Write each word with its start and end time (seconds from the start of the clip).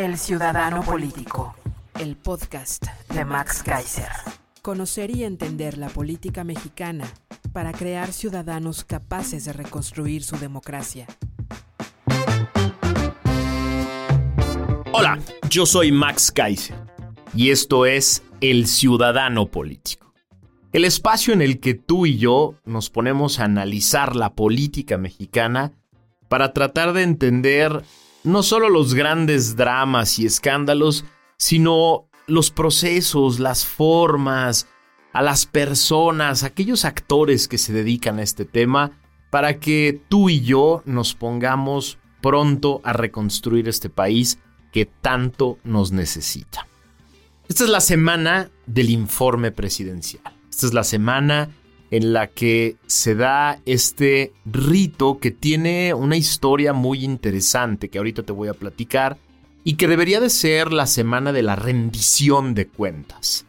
El 0.00 0.16
Ciudadano 0.16 0.82
Político. 0.82 1.54
El 1.98 2.16
podcast 2.16 2.86
De 3.12 3.26
Max 3.26 3.62
Kaiser. 3.62 4.08
Conocer 4.62 5.14
y 5.14 5.24
entender 5.24 5.76
la 5.76 5.90
política 5.90 6.42
mexicana 6.42 7.06
para 7.52 7.72
crear 7.72 8.10
ciudadanos 8.10 8.86
capaces 8.86 9.44
de 9.44 9.52
reconstruir 9.52 10.22
su 10.22 10.38
democracia. 10.38 11.06
Hola, 14.92 15.18
yo 15.50 15.66
soy 15.66 15.92
Max 15.92 16.32
Kaiser 16.32 16.78
y 17.34 17.50
esto 17.50 17.84
es 17.84 18.22
El 18.40 18.68
Ciudadano 18.68 19.48
Político. 19.48 20.14
El 20.72 20.86
espacio 20.86 21.34
en 21.34 21.42
el 21.42 21.60
que 21.60 21.74
tú 21.74 22.06
y 22.06 22.16
yo 22.16 22.54
nos 22.64 22.88
ponemos 22.88 23.38
a 23.38 23.44
analizar 23.44 24.16
la 24.16 24.32
política 24.32 24.96
mexicana 24.96 25.72
para 26.30 26.54
tratar 26.54 26.94
de 26.94 27.02
entender 27.02 27.82
no 28.24 28.42
solo 28.42 28.68
los 28.68 28.94
grandes 28.94 29.56
dramas 29.56 30.18
y 30.18 30.26
escándalos, 30.26 31.04
sino 31.36 32.06
los 32.26 32.50
procesos, 32.50 33.40
las 33.40 33.64
formas, 33.64 34.68
a 35.12 35.22
las 35.22 35.46
personas, 35.46 36.44
aquellos 36.44 36.84
actores 36.84 37.48
que 37.48 37.58
se 37.58 37.72
dedican 37.72 38.18
a 38.18 38.22
este 38.22 38.44
tema, 38.44 38.92
para 39.30 39.58
que 39.58 40.00
tú 40.08 40.28
y 40.28 40.40
yo 40.40 40.82
nos 40.84 41.14
pongamos 41.14 41.98
pronto 42.20 42.80
a 42.84 42.92
reconstruir 42.92 43.68
este 43.68 43.88
país 43.88 44.38
que 44.72 44.86
tanto 44.86 45.58
nos 45.64 45.92
necesita. 45.92 46.66
Esta 47.48 47.64
es 47.64 47.70
la 47.70 47.80
semana 47.80 48.50
del 48.66 48.90
informe 48.90 49.50
presidencial. 49.50 50.22
Esta 50.48 50.66
es 50.66 50.74
la 50.74 50.84
semana 50.84 51.50
en 51.90 52.12
la 52.12 52.28
que 52.28 52.76
se 52.86 53.14
da 53.14 53.60
este 53.66 54.32
rito 54.44 55.18
que 55.18 55.30
tiene 55.30 55.94
una 55.94 56.16
historia 56.16 56.72
muy 56.72 57.04
interesante 57.04 57.88
que 57.88 57.98
ahorita 57.98 58.22
te 58.22 58.32
voy 58.32 58.48
a 58.48 58.54
platicar 58.54 59.18
y 59.64 59.74
que 59.74 59.88
debería 59.88 60.20
de 60.20 60.30
ser 60.30 60.72
la 60.72 60.86
semana 60.86 61.32
de 61.32 61.42
la 61.42 61.56
rendición 61.56 62.54
de 62.54 62.66
cuentas. 62.66 63.44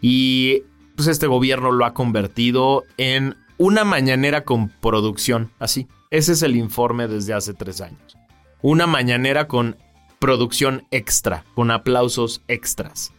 Y 0.00 0.64
pues 0.96 1.08
este 1.08 1.26
gobierno 1.26 1.72
lo 1.72 1.84
ha 1.84 1.94
convertido 1.94 2.84
en 2.96 3.36
una 3.58 3.84
mañanera 3.84 4.44
con 4.44 4.68
producción, 4.68 5.50
así. 5.58 5.86
Ese 6.10 6.32
es 6.32 6.42
el 6.42 6.56
informe 6.56 7.08
desde 7.08 7.34
hace 7.34 7.54
tres 7.54 7.80
años. 7.80 8.16
Una 8.62 8.86
mañanera 8.86 9.48
con 9.48 9.76
producción 10.18 10.84
extra, 10.90 11.44
con 11.54 11.70
aplausos 11.70 12.42
extras. 12.48 13.12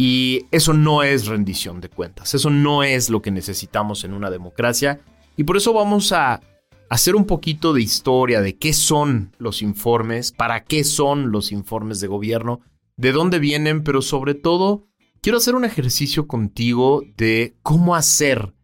Y 0.00 0.46
eso 0.52 0.74
no 0.74 1.02
es 1.02 1.26
rendición 1.26 1.80
de 1.80 1.88
cuentas, 1.88 2.32
eso 2.32 2.50
no 2.50 2.84
es 2.84 3.10
lo 3.10 3.20
que 3.20 3.32
necesitamos 3.32 4.04
en 4.04 4.14
una 4.14 4.30
democracia. 4.30 5.00
Y 5.36 5.42
por 5.42 5.56
eso 5.56 5.72
vamos 5.72 6.12
a 6.12 6.40
hacer 6.88 7.16
un 7.16 7.24
poquito 7.24 7.72
de 7.72 7.82
historia 7.82 8.40
de 8.40 8.56
qué 8.56 8.72
son 8.72 9.34
los 9.38 9.60
informes, 9.60 10.30
para 10.30 10.62
qué 10.62 10.84
son 10.84 11.32
los 11.32 11.50
informes 11.50 11.98
de 11.98 12.06
gobierno, 12.06 12.60
de 12.96 13.10
dónde 13.10 13.40
vienen, 13.40 13.82
pero 13.82 14.00
sobre 14.00 14.34
todo 14.34 14.86
quiero 15.20 15.38
hacer 15.38 15.56
un 15.56 15.64
ejercicio 15.64 16.28
contigo 16.28 17.02
de 17.16 17.56
cómo 17.64 17.96
hacer 17.96 18.54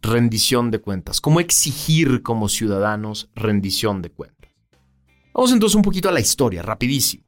rendición 0.00 0.70
de 0.70 0.80
cuentas, 0.80 1.20
cómo 1.20 1.40
exigir 1.40 2.22
como 2.22 2.48
ciudadanos 2.48 3.28
rendición 3.34 4.00
de 4.00 4.10
cuentas. 4.10 4.50
Vamos 5.34 5.52
entonces 5.52 5.76
un 5.76 5.82
poquito 5.82 6.08
a 6.08 6.12
la 6.12 6.20
historia, 6.20 6.62
rapidísimo. 6.62 7.24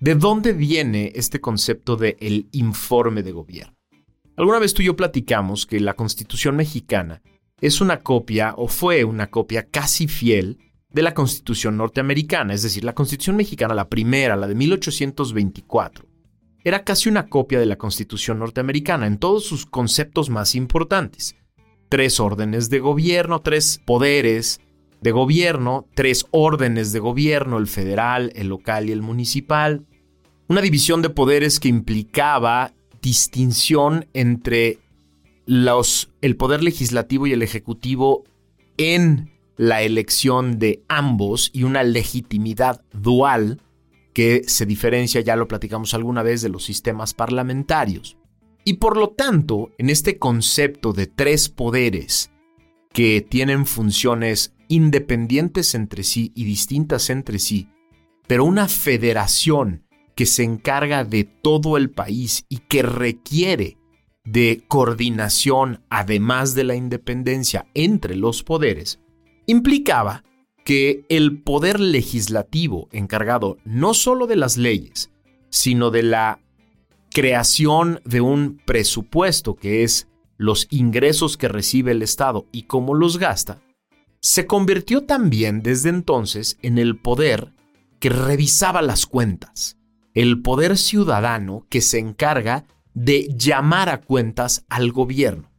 ¿De 0.00 0.14
dónde 0.14 0.54
viene 0.54 1.12
este 1.14 1.42
concepto 1.42 1.94
de 1.94 2.16
el 2.20 2.48
informe 2.52 3.22
de 3.22 3.32
gobierno? 3.32 3.76
Alguna 4.34 4.58
vez 4.58 4.72
tú 4.72 4.80
y 4.80 4.86
yo 4.86 4.96
platicamos 4.96 5.66
que 5.66 5.78
la 5.78 5.92
Constitución 5.92 6.56
mexicana 6.56 7.20
es 7.60 7.82
una 7.82 8.02
copia 8.02 8.54
o 8.56 8.66
fue 8.66 9.04
una 9.04 9.28
copia 9.28 9.68
casi 9.68 10.08
fiel 10.08 10.56
de 10.88 11.02
la 11.02 11.12
Constitución 11.12 11.76
norteamericana, 11.76 12.54
es 12.54 12.62
decir, 12.62 12.82
la 12.82 12.94
Constitución 12.94 13.36
mexicana, 13.36 13.74
la 13.74 13.90
primera, 13.90 14.36
la 14.36 14.46
de 14.46 14.54
1824, 14.54 16.06
era 16.64 16.82
casi 16.82 17.10
una 17.10 17.28
copia 17.28 17.60
de 17.60 17.66
la 17.66 17.76
Constitución 17.76 18.38
norteamericana 18.38 19.06
en 19.06 19.18
todos 19.18 19.44
sus 19.44 19.66
conceptos 19.66 20.30
más 20.30 20.54
importantes. 20.54 21.36
Tres 21.90 22.20
órdenes 22.20 22.70
de 22.70 22.78
gobierno, 22.78 23.42
tres 23.42 23.82
poderes, 23.84 24.62
de 25.02 25.10
gobierno, 25.10 25.86
tres 25.94 26.24
órdenes 26.30 26.92
de 26.92 27.00
gobierno, 27.00 27.58
el 27.58 27.66
federal, 27.66 28.32
el 28.34 28.48
local 28.48 28.88
y 28.88 28.92
el 28.92 29.02
municipal, 29.02 29.86
una 30.50 30.62
división 30.62 31.00
de 31.00 31.10
poderes 31.10 31.60
que 31.60 31.68
implicaba 31.68 32.74
distinción 33.00 34.08
entre 34.14 34.80
los, 35.46 36.10
el 36.22 36.36
poder 36.36 36.64
legislativo 36.64 37.28
y 37.28 37.32
el 37.32 37.42
ejecutivo 37.42 38.24
en 38.76 39.30
la 39.56 39.82
elección 39.82 40.58
de 40.58 40.82
ambos 40.88 41.50
y 41.52 41.62
una 41.62 41.84
legitimidad 41.84 42.82
dual 42.92 43.62
que 44.12 44.42
se 44.44 44.66
diferencia, 44.66 45.20
ya 45.20 45.36
lo 45.36 45.46
platicamos 45.46 45.94
alguna 45.94 46.24
vez, 46.24 46.42
de 46.42 46.48
los 46.48 46.64
sistemas 46.64 47.14
parlamentarios. 47.14 48.16
Y 48.64 48.74
por 48.74 48.96
lo 48.96 49.10
tanto, 49.10 49.70
en 49.78 49.88
este 49.88 50.18
concepto 50.18 50.92
de 50.92 51.06
tres 51.06 51.48
poderes 51.48 52.32
que 52.92 53.20
tienen 53.20 53.66
funciones 53.66 54.52
independientes 54.66 55.76
entre 55.76 56.02
sí 56.02 56.32
y 56.34 56.42
distintas 56.42 57.08
entre 57.08 57.38
sí, 57.38 57.68
pero 58.26 58.44
una 58.44 58.66
federación 58.66 59.84
que 60.20 60.26
se 60.26 60.42
encarga 60.42 61.02
de 61.02 61.24
todo 61.24 61.78
el 61.78 61.88
país 61.88 62.44
y 62.50 62.58
que 62.58 62.82
requiere 62.82 63.78
de 64.22 64.62
coordinación, 64.68 65.82
además 65.88 66.54
de 66.54 66.64
la 66.64 66.74
independencia 66.74 67.64
entre 67.72 68.16
los 68.16 68.42
poderes, 68.42 69.00
implicaba 69.46 70.22
que 70.62 71.06
el 71.08 71.40
poder 71.40 71.80
legislativo 71.80 72.90
encargado 72.92 73.56
no 73.64 73.94
solo 73.94 74.26
de 74.26 74.36
las 74.36 74.58
leyes, 74.58 75.10
sino 75.48 75.90
de 75.90 76.02
la 76.02 76.38
creación 77.10 78.02
de 78.04 78.20
un 78.20 78.60
presupuesto 78.66 79.56
que 79.56 79.84
es 79.84 80.06
los 80.36 80.66
ingresos 80.68 81.38
que 81.38 81.48
recibe 81.48 81.92
el 81.92 82.02
Estado 82.02 82.44
y 82.52 82.64
cómo 82.64 82.92
los 82.92 83.16
gasta, 83.16 83.62
se 84.20 84.46
convirtió 84.46 85.04
también 85.04 85.62
desde 85.62 85.88
entonces 85.88 86.58
en 86.60 86.76
el 86.76 86.98
poder 86.98 87.54
que 88.00 88.10
revisaba 88.10 88.82
las 88.82 89.06
cuentas, 89.06 89.79
el 90.14 90.42
poder 90.42 90.76
ciudadano 90.76 91.66
que 91.68 91.80
se 91.80 91.98
encarga 91.98 92.66
de 92.94 93.28
llamar 93.36 93.88
a 93.88 94.00
cuentas 94.00 94.64
al 94.68 94.92
gobierno. 94.92 95.50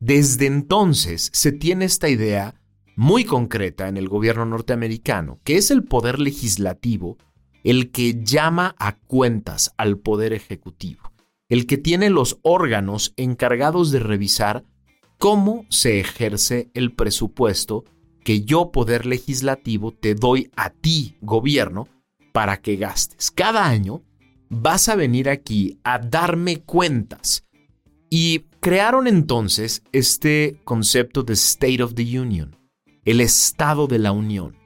Desde 0.00 0.46
entonces 0.46 1.30
se 1.32 1.52
tiene 1.52 1.84
esta 1.84 2.08
idea 2.08 2.60
muy 2.96 3.24
concreta 3.24 3.88
en 3.88 3.96
el 3.96 4.08
gobierno 4.08 4.44
norteamericano, 4.44 5.40
que 5.44 5.56
es 5.56 5.70
el 5.70 5.84
poder 5.84 6.18
legislativo 6.18 7.16
el 7.64 7.90
que 7.90 8.22
llama 8.22 8.76
a 8.78 8.96
cuentas 8.98 9.72
al 9.78 9.98
poder 9.98 10.34
ejecutivo, 10.34 11.12
el 11.48 11.66
que 11.66 11.78
tiene 11.78 12.10
los 12.10 12.38
órganos 12.42 13.14
encargados 13.16 13.90
de 13.90 14.00
revisar 14.00 14.64
cómo 15.18 15.64
se 15.70 15.98
ejerce 15.98 16.70
el 16.74 16.92
presupuesto 16.92 17.84
que 18.22 18.42
yo, 18.42 18.70
poder 18.70 19.06
legislativo, 19.06 19.92
te 19.92 20.14
doy 20.14 20.50
a 20.56 20.70
ti, 20.70 21.16
gobierno, 21.20 21.88
para 22.34 22.60
que 22.60 22.74
gastes. 22.74 23.30
Cada 23.30 23.64
año 23.64 24.02
vas 24.50 24.88
a 24.88 24.96
venir 24.96 25.28
aquí 25.28 25.78
a 25.84 26.00
darme 26.00 26.62
cuentas. 26.62 27.46
Y 28.10 28.40
crearon 28.58 29.06
entonces 29.06 29.84
este 29.92 30.60
concepto 30.64 31.22
de 31.22 31.34
State 31.34 31.80
of 31.80 31.94
the 31.94 32.18
Union, 32.18 32.56
el 33.04 33.20
Estado 33.20 33.86
de 33.86 34.00
la 34.00 34.10
Unión. 34.10 34.56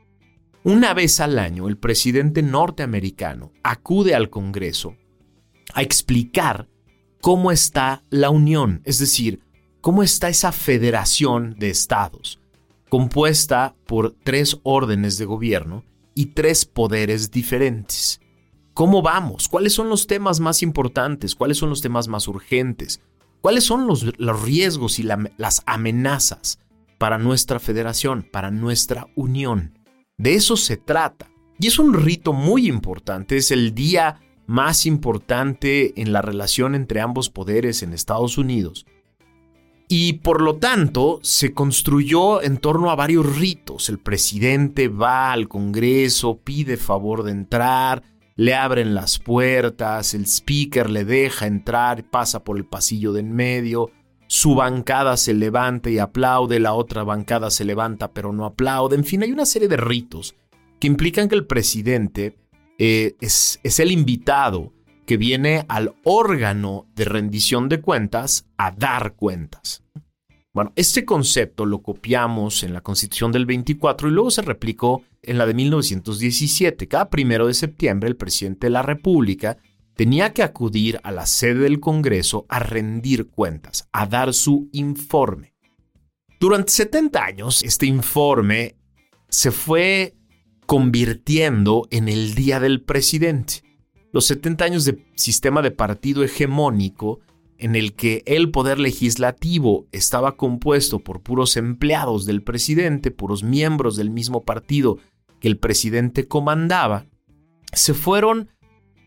Una 0.64 0.94
vez 0.94 1.20
al 1.20 1.38
año, 1.38 1.68
el 1.68 1.76
presidente 1.76 2.42
norteamericano 2.42 3.52
acude 3.62 4.14
al 4.14 4.30
Congreso 4.30 4.96
a 5.74 5.82
explicar 5.82 6.70
cómo 7.20 7.52
está 7.52 8.02
la 8.08 8.30
Unión, 8.30 8.80
es 8.84 8.98
decir, 8.98 9.40
cómo 9.82 10.02
está 10.02 10.30
esa 10.30 10.52
federación 10.52 11.54
de 11.58 11.68
estados, 11.68 12.40
compuesta 12.88 13.76
por 13.84 14.14
tres 14.24 14.58
órdenes 14.62 15.18
de 15.18 15.26
gobierno 15.26 15.84
y 16.18 16.26
tres 16.26 16.64
poderes 16.64 17.30
diferentes. 17.30 18.20
¿Cómo 18.74 19.02
vamos? 19.02 19.46
¿Cuáles 19.46 19.72
son 19.72 19.88
los 19.88 20.08
temas 20.08 20.40
más 20.40 20.64
importantes? 20.64 21.36
¿Cuáles 21.36 21.58
son 21.58 21.70
los 21.70 21.80
temas 21.80 22.08
más 22.08 22.26
urgentes? 22.26 23.00
¿Cuáles 23.40 23.62
son 23.62 23.86
los, 23.86 24.18
los 24.18 24.42
riesgos 24.42 24.98
y 24.98 25.04
las 25.04 25.62
amenazas 25.64 26.58
para 26.98 27.18
nuestra 27.18 27.60
federación, 27.60 28.26
para 28.32 28.50
nuestra 28.50 29.06
unión? 29.14 29.78
De 30.16 30.34
eso 30.34 30.56
se 30.56 30.76
trata. 30.76 31.30
Y 31.60 31.68
es 31.68 31.78
un 31.78 31.94
rito 31.94 32.32
muy 32.32 32.66
importante, 32.66 33.36
es 33.36 33.52
el 33.52 33.72
día 33.72 34.18
más 34.48 34.86
importante 34.86 36.02
en 36.02 36.12
la 36.12 36.20
relación 36.20 36.74
entre 36.74 37.00
ambos 37.00 37.30
poderes 37.30 37.84
en 37.84 37.92
Estados 37.92 38.38
Unidos. 38.38 38.86
Y 39.88 40.14
por 40.14 40.42
lo 40.42 40.56
tanto 40.56 41.18
se 41.22 41.54
construyó 41.54 42.42
en 42.42 42.58
torno 42.58 42.90
a 42.90 42.94
varios 42.94 43.38
ritos. 43.38 43.88
El 43.88 43.98
presidente 43.98 44.88
va 44.88 45.32
al 45.32 45.48
Congreso, 45.48 46.38
pide 46.44 46.76
favor 46.76 47.22
de 47.22 47.32
entrar, 47.32 48.02
le 48.36 48.54
abren 48.54 48.94
las 48.94 49.18
puertas, 49.18 50.12
el 50.12 50.26
speaker 50.26 50.90
le 50.90 51.06
deja 51.06 51.46
entrar, 51.46 52.04
pasa 52.04 52.44
por 52.44 52.58
el 52.58 52.66
pasillo 52.66 53.14
de 53.14 53.20
en 53.20 53.32
medio, 53.32 53.90
su 54.28 54.54
bancada 54.54 55.16
se 55.16 55.32
levanta 55.32 55.88
y 55.90 55.98
aplaude, 55.98 56.60
la 56.60 56.74
otra 56.74 57.02
bancada 57.02 57.50
se 57.50 57.64
levanta 57.64 58.12
pero 58.12 58.32
no 58.32 58.44
aplaude, 58.44 58.94
en 58.94 59.04
fin, 59.04 59.22
hay 59.22 59.32
una 59.32 59.46
serie 59.46 59.68
de 59.68 59.78
ritos 59.78 60.36
que 60.78 60.86
implican 60.86 61.28
que 61.28 61.34
el 61.34 61.46
presidente 61.46 62.36
eh, 62.78 63.16
es, 63.20 63.58
es 63.64 63.80
el 63.80 63.90
invitado 63.90 64.72
que 65.08 65.16
viene 65.16 65.64
al 65.70 65.94
órgano 66.04 66.86
de 66.94 67.06
rendición 67.06 67.70
de 67.70 67.80
cuentas 67.80 68.46
a 68.58 68.72
dar 68.72 69.14
cuentas. 69.14 69.82
Bueno, 70.52 70.74
este 70.76 71.06
concepto 71.06 71.64
lo 71.64 71.80
copiamos 71.80 72.62
en 72.62 72.74
la 72.74 72.82
Constitución 72.82 73.32
del 73.32 73.46
24 73.46 74.08
y 74.08 74.10
luego 74.10 74.30
se 74.30 74.42
replicó 74.42 75.02
en 75.22 75.38
la 75.38 75.46
de 75.46 75.54
1917. 75.54 76.88
Cada 76.88 77.08
primero 77.08 77.46
de 77.46 77.54
septiembre 77.54 78.06
el 78.06 78.16
presidente 78.16 78.66
de 78.66 78.70
la 78.70 78.82
República 78.82 79.56
tenía 79.94 80.34
que 80.34 80.42
acudir 80.42 81.00
a 81.02 81.10
la 81.10 81.24
sede 81.24 81.60
del 81.60 81.80
Congreso 81.80 82.44
a 82.50 82.58
rendir 82.58 83.30
cuentas, 83.30 83.88
a 83.92 84.04
dar 84.04 84.34
su 84.34 84.68
informe. 84.72 85.54
Durante 86.38 86.70
70 86.70 87.24
años, 87.24 87.62
este 87.62 87.86
informe 87.86 88.76
se 89.30 89.52
fue 89.52 90.16
convirtiendo 90.66 91.88
en 91.90 92.10
el 92.10 92.34
Día 92.34 92.60
del 92.60 92.82
Presidente. 92.82 93.62
Los 94.12 94.26
70 94.26 94.64
años 94.64 94.84
de 94.84 95.04
sistema 95.14 95.62
de 95.62 95.70
partido 95.70 96.24
hegemónico 96.24 97.20
en 97.58 97.74
el 97.74 97.94
que 97.94 98.22
el 98.26 98.50
poder 98.50 98.78
legislativo 98.78 99.86
estaba 99.92 100.36
compuesto 100.36 101.00
por 101.00 101.20
puros 101.20 101.56
empleados 101.56 102.24
del 102.24 102.42
presidente, 102.42 103.10
puros 103.10 103.42
miembros 103.42 103.96
del 103.96 104.10
mismo 104.10 104.44
partido 104.44 104.98
que 105.40 105.48
el 105.48 105.58
presidente 105.58 106.26
comandaba, 106.26 107.06
se 107.72 107.94
fueron 107.94 108.48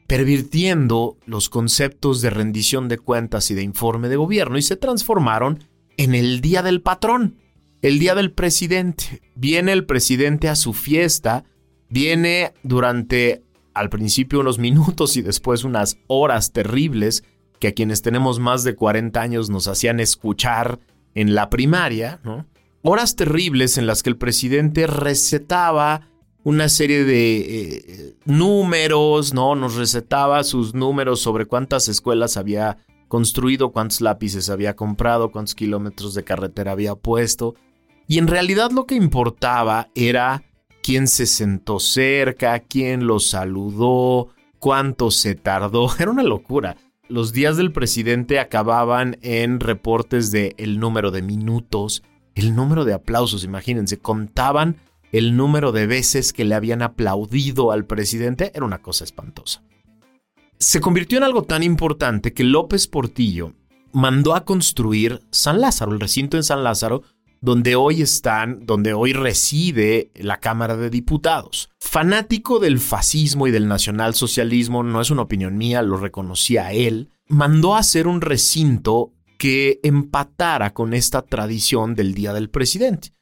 pervirtiendo 0.07 1.17
los 1.25 1.49
conceptos 1.49 2.21
de 2.21 2.29
rendición 2.29 2.89
de 2.89 2.97
cuentas 2.97 3.49
y 3.49 3.55
de 3.55 3.63
informe 3.63 4.09
de 4.09 4.17
gobierno 4.17 4.57
y 4.57 4.61
se 4.61 4.75
transformaron 4.75 5.63
en 5.95 6.15
el 6.15 6.41
día 6.41 6.61
del 6.61 6.81
patrón, 6.81 7.37
el 7.81 7.97
día 7.97 8.13
del 8.13 8.33
presidente. 8.33 9.21
Viene 9.35 9.71
el 9.71 9.85
presidente 9.85 10.49
a 10.49 10.55
su 10.55 10.73
fiesta, 10.73 11.45
viene 11.89 12.53
durante 12.63 13.43
al 13.73 13.89
principio 13.89 14.39
unos 14.39 14.59
minutos 14.59 15.17
y 15.17 15.21
después 15.21 15.63
unas 15.63 15.97
horas 16.07 16.51
terribles 16.51 17.23
que 17.59 17.69
a 17.69 17.73
quienes 17.73 18.01
tenemos 18.01 18.39
más 18.39 18.63
de 18.63 18.75
40 18.75 19.21
años 19.21 19.49
nos 19.49 19.67
hacían 19.67 19.99
escuchar 19.99 20.79
en 21.13 21.35
la 21.35 21.49
primaria, 21.49 22.19
¿no? 22.23 22.45
Horas 22.83 23.15
terribles 23.15 23.77
en 23.77 23.85
las 23.85 24.01
que 24.01 24.09
el 24.09 24.17
presidente 24.17 24.87
recetaba 24.87 26.09
una 26.43 26.69
serie 26.69 27.03
de 27.03 27.37
eh, 27.37 28.15
números, 28.25 29.33
¿no? 29.33 29.53
Nos 29.55 29.75
recetaba 29.75 30.43
sus 30.43 30.73
números 30.73 31.21
sobre 31.21 31.45
cuántas 31.45 31.87
escuelas 31.87 32.37
había 32.37 32.77
construido, 33.07 33.71
cuántos 33.71 34.01
lápices 34.01 34.49
había 34.49 34.75
comprado, 34.75 35.31
cuántos 35.31 35.53
kilómetros 35.53 36.15
de 36.15 36.23
carretera 36.23 36.71
había 36.71 36.95
puesto. 36.95 37.53
Y 38.07 38.17
en 38.17 38.27
realidad 38.27 38.71
lo 38.71 38.87
que 38.87 38.95
importaba 38.95 39.89
era 39.93 40.43
quién 40.81 41.07
se 41.07 41.25
sentó 41.25 41.79
cerca, 41.79 42.59
quién 42.59 43.07
lo 43.07 43.19
saludó, 43.19 44.29
cuánto 44.59 45.11
se 45.11 45.35
tardó. 45.35 45.89
Era 45.99 46.11
una 46.11 46.23
locura 46.23 46.75
los 47.11 47.33
días 47.33 47.57
del 47.57 47.73
presidente 47.73 48.39
acababan 48.39 49.17
en 49.21 49.59
reportes 49.59 50.31
de 50.31 50.55
el 50.57 50.79
número 50.79 51.11
de 51.11 51.21
minutos, 51.21 52.03
el 52.35 52.55
número 52.55 52.85
de 52.85 52.93
aplausos, 52.93 53.43
imagínense, 53.43 53.99
contaban 53.99 54.77
el 55.11 55.35
número 55.35 55.73
de 55.73 55.87
veces 55.87 56.31
que 56.31 56.45
le 56.45 56.55
habían 56.55 56.81
aplaudido 56.81 57.73
al 57.73 57.85
presidente, 57.85 58.51
era 58.55 58.65
una 58.65 58.81
cosa 58.81 59.03
espantosa. 59.03 59.61
Se 60.57 60.79
convirtió 60.79 61.17
en 61.17 61.25
algo 61.25 61.43
tan 61.43 61.63
importante 61.63 62.31
que 62.31 62.45
López 62.45 62.87
Portillo 62.87 63.55
mandó 63.91 64.33
a 64.33 64.45
construir 64.45 65.21
San 65.31 65.59
Lázaro, 65.59 65.91
el 65.91 65.99
recinto 65.99 66.37
en 66.37 66.43
San 66.43 66.63
Lázaro, 66.63 67.03
donde 67.41 67.75
hoy 67.75 68.03
están, 68.03 68.65
donde 68.65 68.93
hoy 68.93 69.13
reside 69.13 70.11
la 70.15 70.39
Cámara 70.39 70.77
de 70.77 70.91
Diputados. 70.91 71.69
Fanático 71.79 72.59
del 72.59 72.79
fascismo 72.79 73.47
y 73.47 73.51
del 73.51 73.67
nacionalsocialismo, 73.67 74.83
no 74.83 75.01
es 75.01 75.09
una 75.09 75.23
opinión 75.23 75.57
mía, 75.57 75.81
lo 75.81 75.97
reconocía 75.97 76.71
él, 76.71 77.09
mandó 77.27 77.75
a 77.75 77.79
hacer 77.79 78.07
un 78.07 78.21
recinto 78.21 79.11
que 79.39 79.79
empatara 79.81 80.73
con 80.73 80.93
esta 80.93 81.23
tradición 81.23 81.95
del 81.95 82.13
Día 82.13 82.31
del 82.31 82.51
Presidente. 82.51 83.13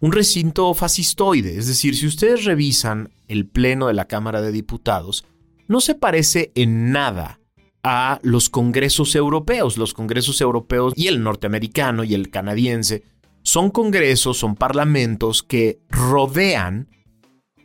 Un 0.00 0.12
recinto 0.12 0.74
fascistoide, 0.74 1.56
es 1.56 1.66
decir, 1.66 1.96
si 1.96 2.06
ustedes 2.06 2.44
revisan 2.44 3.10
el 3.26 3.46
pleno 3.46 3.86
de 3.86 3.94
la 3.94 4.04
Cámara 4.04 4.42
de 4.42 4.52
Diputados, 4.52 5.24
no 5.66 5.80
se 5.80 5.94
parece 5.94 6.52
en 6.54 6.92
nada 6.92 7.40
a 7.82 8.20
los 8.22 8.50
congresos 8.50 9.14
europeos, 9.14 9.78
los 9.78 9.94
congresos 9.94 10.40
europeos 10.40 10.92
y 10.94 11.06
el 11.06 11.22
norteamericano 11.22 12.04
y 12.04 12.14
el 12.14 12.30
canadiense 12.30 13.04
son 13.52 13.68
congresos, 13.68 14.38
son 14.38 14.56
parlamentos 14.56 15.42
que 15.42 15.78
rodean 15.90 16.88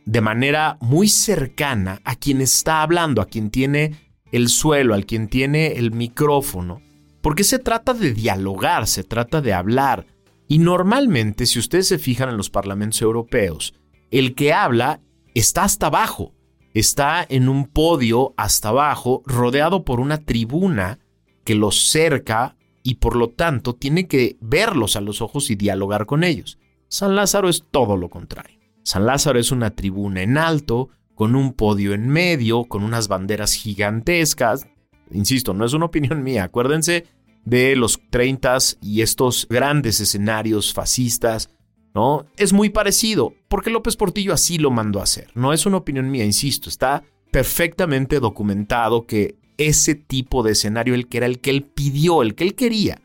de 0.04 0.20
manera 0.20 0.76
muy 0.82 1.08
cercana 1.08 2.02
a 2.04 2.14
quien 2.14 2.42
está 2.42 2.82
hablando, 2.82 3.22
a 3.22 3.26
quien 3.26 3.48
tiene 3.48 4.12
el 4.30 4.50
suelo, 4.50 4.92
al 4.92 5.06
quien 5.06 5.28
tiene 5.28 5.78
el 5.78 5.92
micrófono, 5.92 6.82
porque 7.22 7.42
se 7.42 7.58
trata 7.58 7.94
de 7.94 8.12
dialogar, 8.12 8.86
se 8.86 9.02
trata 9.02 9.40
de 9.40 9.54
hablar. 9.54 10.04
Y 10.46 10.58
normalmente, 10.58 11.46
si 11.46 11.58
ustedes 11.58 11.88
se 11.88 11.98
fijan 11.98 12.28
en 12.28 12.36
los 12.36 12.50
parlamentos 12.50 13.00
europeos, 13.00 13.72
el 14.10 14.34
que 14.34 14.52
habla 14.52 15.00
está 15.34 15.64
hasta 15.64 15.86
abajo, 15.86 16.34
está 16.74 17.24
en 17.26 17.48
un 17.48 17.66
podio 17.66 18.34
hasta 18.36 18.68
abajo, 18.68 19.22
rodeado 19.24 19.86
por 19.86 20.00
una 20.00 20.18
tribuna 20.18 20.98
que 21.44 21.54
lo 21.54 21.70
cerca 21.70 22.57
y 22.88 22.94
por 22.94 23.16
lo 23.16 23.28
tanto 23.28 23.74
tiene 23.74 24.08
que 24.08 24.38
verlos 24.40 24.96
a 24.96 25.02
los 25.02 25.20
ojos 25.20 25.50
y 25.50 25.56
dialogar 25.56 26.06
con 26.06 26.24
ellos. 26.24 26.58
San 26.88 27.16
Lázaro 27.16 27.50
es 27.50 27.66
todo 27.70 27.98
lo 27.98 28.08
contrario. 28.08 28.58
San 28.82 29.04
Lázaro 29.04 29.38
es 29.38 29.52
una 29.52 29.74
tribuna 29.74 30.22
en 30.22 30.38
alto, 30.38 30.88
con 31.14 31.36
un 31.36 31.52
podio 31.52 31.92
en 31.92 32.08
medio, 32.08 32.64
con 32.64 32.84
unas 32.84 33.06
banderas 33.06 33.52
gigantescas. 33.52 34.68
Insisto, 35.10 35.52
no 35.52 35.66
es 35.66 35.74
una 35.74 35.84
opinión 35.84 36.22
mía, 36.22 36.44
acuérdense 36.44 37.04
de 37.44 37.76
los 37.76 38.00
30 38.08 38.56
y 38.80 39.02
estos 39.02 39.46
grandes 39.50 40.00
escenarios 40.00 40.72
fascistas, 40.72 41.50
¿no? 41.94 42.24
Es 42.38 42.54
muy 42.54 42.70
parecido, 42.70 43.34
porque 43.48 43.68
López 43.68 43.96
Portillo 43.96 44.32
así 44.32 44.56
lo 44.56 44.70
mandó 44.70 45.00
a 45.00 45.02
hacer. 45.02 45.28
No 45.34 45.52
es 45.52 45.66
una 45.66 45.76
opinión 45.76 46.10
mía, 46.10 46.24
insisto, 46.24 46.70
está 46.70 47.02
perfectamente 47.30 48.18
documentado 48.18 49.04
que 49.04 49.36
ese 49.58 49.94
tipo 49.94 50.42
de 50.42 50.52
escenario, 50.52 50.94
el 50.94 51.08
que 51.08 51.18
era 51.18 51.26
el 51.26 51.40
que 51.40 51.50
él 51.50 51.64
pidió, 51.64 52.22
el 52.22 52.34
que 52.34 52.44
él 52.44 52.54
quería. 52.54 53.02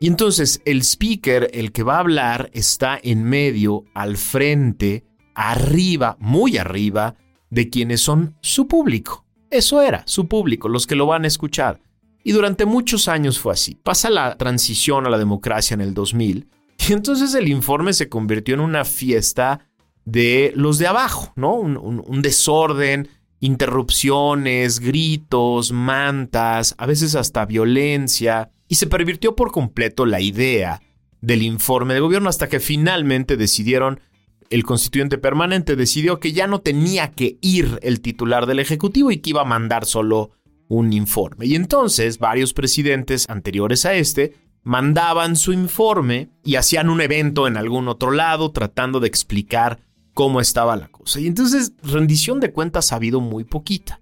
Y 0.00 0.08
entonces 0.08 0.60
el 0.64 0.82
speaker, 0.82 1.50
el 1.52 1.72
que 1.72 1.82
va 1.82 1.96
a 1.96 2.00
hablar, 2.00 2.50
está 2.52 2.98
en 3.02 3.22
medio, 3.22 3.84
al 3.94 4.16
frente, 4.16 5.04
arriba, 5.34 6.16
muy 6.18 6.58
arriba, 6.58 7.14
de 7.50 7.70
quienes 7.70 8.00
son 8.00 8.36
su 8.40 8.66
público. 8.66 9.24
Eso 9.50 9.80
era, 9.80 10.02
su 10.06 10.26
público, 10.26 10.68
los 10.68 10.86
que 10.86 10.96
lo 10.96 11.06
van 11.06 11.24
a 11.24 11.28
escuchar. 11.28 11.80
Y 12.24 12.32
durante 12.32 12.64
muchos 12.64 13.06
años 13.06 13.38
fue 13.38 13.52
así. 13.52 13.76
Pasa 13.76 14.10
la 14.10 14.36
transición 14.36 15.06
a 15.06 15.10
la 15.10 15.18
democracia 15.18 15.74
en 15.74 15.82
el 15.82 15.94
2000 15.94 16.48
y 16.88 16.92
entonces 16.92 17.34
el 17.34 17.48
informe 17.48 17.92
se 17.92 18.08
convirtió 18.08 18.54
en 18.54 18.60
una 18.60 18.84
fiesta 18.84 19.68
de 20.04 20.52
los 20.56 20.78
de 20.78 20.86
abajo, 20.86 21.32
¿no? 21.36 21.54
un 21.54 22.22
desorden, 22.22 23.08
interrupciones, 23.44 24.80
gritos, 24.80 25.70
mantas, 25.70 26.74
a 26.78 26.86
veces 26.86 27.14
hasta 27.14 27.44
violencia, 27.44 28.50
y 28.68 28.76
se 28.76 28.86
pervirtió 28.86 29.36
por 29.36 29.52
completo 29.52 30.06
la 30.06 30.22
idea 30.22 30.80
del 31.20 31.42
informe 31.42 31.92
de 31.92 32.00
gobierno 32.00 32.30
hasta 32.30 32.48
que 32.48 32.58
finalmente 32.58 33.36
decidieron, 33.36 34.00
el 34.48 34.64
constituyente 34.64 35.18
permanente 35.18 35.76
decidió 35.76 36.20
que 36.20 36.32
ya 36.32 36.46
no 36.46 36.62
tenía 36.62 37.10
que 37.10 37.36
ir 37.42 37.78
el 37.82 38.00
titular 38.00 38.46
del 38.46 38.60
Ejecutivo 38.60 39.10
y 39.10 39.18
que 39.18 39.30
iba 39.30 39.42
a 39.42 39.46
mandar 39.46 39.84
solo 39.84 40.30
un 40.68 40.94
informe. 40.94 41.44
Y 41.44 41.54
entonces 41.54 42.18
varios 42.18 42.54
presidentes 42.54 43.28
anteriores 43.28 43.84
a 43.84 43.92
este 43.92 44.32
mandaban 44.62 45.36
su 45.36 45.52
informe 45.52 46.30
y 46.42 46.54
hacían 46.54 46.88
un 46.88 47.02
evento 47.02 47.46
en 47.46 47.58
algún 47.58 47.88
otro 47.88 48.10
lado 48.10 48.52
tratando 48.52 49.00
de 49.00 49.08
explicar 49.08 49.80
cómo 50.14 50.40
estaba 50.40 50.76
la 50.76 50.88
cosa. 50.88 51.20
Y 51.20 51.26
entonces 51.26 51.72
rendición 51.82 52.40
de 52.40 52.52
cuentas 52.52 52.92
ha 52.92 52.96
habido 52.96 53.20
muy 53.20 53.44
poquita. 53.44 54.00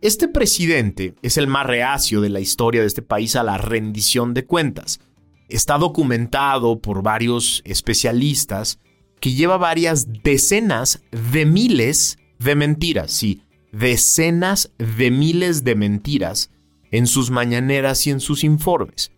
Este 0.00 0.26
presidente 0.26 1.14
es 1.22 1.36
el 1.36 1.46
más 1.46 1.66
reacio 1.66 2.20
de 2.20 2.30
la 2.30 2.40
historia 2.40 2.80
de 2.80 2.88
este 2.88 3.02
país 3.02 3.36
a 3.36 3.44
la 3.44 3.58
rendición 3.58 4.34
de 4.34 4.44
cuentas. 4.44 4.98
Está 5.48 5.78
documentado 5.78 6.80
por 6.80 7.02
varios 7.02 7.62
especialistas 7.64 8.80
que 9.20 9.34
lleva 9.34 9.58
varias 9.58 10.08
decenas 10.24 11.04
de 11.12 11.46
miles 11.46 12.18
de 12.40 12.56
mentiras, 12.56 13.12
sí, 13.12 13.42
decenas 13.70 14.72
de 14.78 15.12
miles 15.12 15.62
de 15.62 15.76
mentiras 15.76 16.50
en 16.90 17.06
sus 17.06 17.30
mañaneras 17.30 18.04
y 18.08 18.10
en 18.10 18.18
sus 18.18 18.42
informes. 18.42 19.12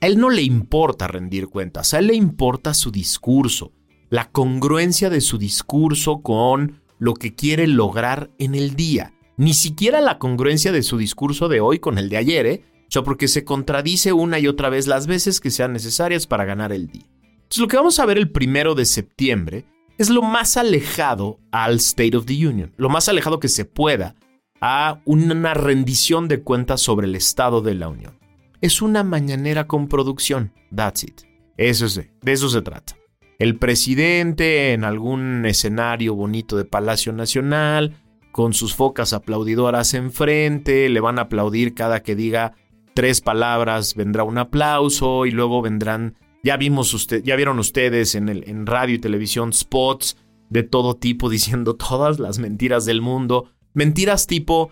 A 0.00 0.06
él 0.06 0.18
no 0.18 0.30
le 0.30 0.40
importa 0.40 1.06
rendir 1.06 1.48
cuentas, 1.48 1.92
a 1.92 1.98
él 1.98 2.06
le 2.06 2.14
importa 2.14 2.72
su 2.72 2.90
discurso, 2.90 3.72
la 4.10 4.30
congruencia 4.30 5.08
de 5.08 5.20
su 5.20 5.38
discurso 5.38 6.20
con 6.20 6.82
lo 6.98 7.14
que 7.14 7.34
quiere 7.34 7.66
lograr 7.66 8.30
en 8.38 8.54
el 8.54 8.74
día. 8.74 9.14
Ni 9.36 9.54
siquiera 9.54 10.00
la 10.00 10.18
congruencia 10.18 10.72
de 10.72 10.82
su 10.82 10.98
discurso 10.98 11.48
de 11.48 11.60
hoy 11.60 11.78
con 11.78 11.96
el 11.96 12.10
de 12.10 12.16
ayer, 12.18 12.46
¿eh? 12.46 12.64
O 12.82 12.92
sea, 12.92 13.02
porque 13.02 13.28
se 13.28 13.44
contradice 13.44 14.12
una 14.12 14.40
y 14.40 14.48
otra 14.48 14.68
vez 14.68 14.88
las 14.88 15.06
veces 15.06 15.40
que 15.40 15.50
sean 15.50 15.72
necesarias 15.72 16.26
para 16.26 16.44
ganar 16.44 16.72
el 16.72 16.88
día. 16.88 17.06
Entonces, 17.34 17.58
lo 17.58 17.68
que 17.68 17.76
vamos 17.76 18.00
a 18.00 18.06
ver 18.06 18.18
el 18.18 18.30
primero 18.30 18.74
de 18.74 18.84
septiembre 18.84 19.64
es 19.96 20.10
lo 20.10 20.22
más 20.22 20.56
alejado 20.56 21.38
al 21.52 21.76
State 21.76 22.16
of 22.16 22.26
the 22.26 22.46
Union, 22.46 22.72
lo 22.76 22.88
más 22.88 23.08
alejado 23.08 23.38
que 23.38 23.48
se 23.48 23.64
pueda 23.64 24.16
a 24.60 25.00
una 25.04 25.54
rendición 25.54 26.26
de 26.26 26.42
cuentas 26.42 26.80
sobre 26.80 27.06
el 27.06 27.14
Estado 27.14 27.62
de 27.62 27.74
la 27.74 27.88
Unión. 27.88 28.18
Es 28.60 28.82
una 28.82 29.04
mañanera 29.04 29.66
con 29.66 29.88
producción, 29.88 30.52
that's 30.74 31.04
it. 31.04 31.22
Eso 31.56 31.86
es, 31.86 31.94
de 31.94 32.32
eso 32.32 32.48
se 32.48 32.60
trata. 32.60 32.99
El 33.40 33.56
presidente 33.56 34.74
en 34.74 34.84
algún 34.84 35.46
escenario 35.46 36.14
bonito 36.14 36.58
de 36.58 36.66
Palacio 36.66 37.14
Nacional, 37.14 37.96
con 38.32 38.52
sus 38.52 38.74
focas 38.74 39.14
aplaudidoras 39.14 39.94
enfrente, 39.94 40.90
le 40.90 41.00
van 41.00 41.18
a 41.18 41.22
aplaudir 41.22 41.72
cada 41.72 42.02
que 42.02 42.14
diga 42.14 42.52
tres 42.92 43.22
palabras, 43.22 43.94
vendrá 43.94 44.24
un 44.24 44.36
aplauso 44.36 45.24
y 45.24 45.30
luego 45.30 45.62
vendrán 45.62 46.16
ya 46.42 46.58
vimos 46.58 46.92
usted, 46.92 47.22
ya 47.24 47.34
vieron 47.34 47.58
ustedes 47.58 48.14
en, 48.14 48.28
el, 48.28 48.46
en 48.46 48.66
radio 48.66 48.96
y 48.96 48.98
televisión 48.98 49.54
spots 49.54 50.18
de 50.50 50.62
todo 50.62 50.96
tipo 50.96 51.30
diciendo 51.30 51.76
todas 51.76 52.18
las 52.18 52.38
mentiras 52.38 52.84
del 52.84 53.00
mundo. 53.00 53.50
Mentiras 53.72 54.26
tipo 54.26 54.70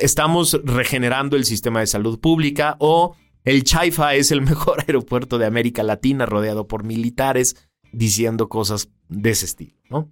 estamos 0.00 0.60
regenerando 0.64 1.34
el 1.34 1.46
sistema 1.46 1.80
de 1.80 1.86
salud 1.86 2.20
pública 2.20 2.76
o 2.78 3.16
el 3.42 3.64
Chaifa 3.64 4.16
es 4.16 4.32
el 4.32 4.42
mejor 4.42 4.80
aeropuerto 4.86 5.38
de 5.38 5.46
América 5.46 5.82
Latina 5.82 6.26
rodeado 6.26 6.68
por 6.68 6.84
militares 6.84 7.56
diciendo 7.92 8.48
cosas 8.48 8.90
de 9.08 9.30
ese 9.30 9.46
estilo, 9.46 9.76
¿no? 9.90 10.10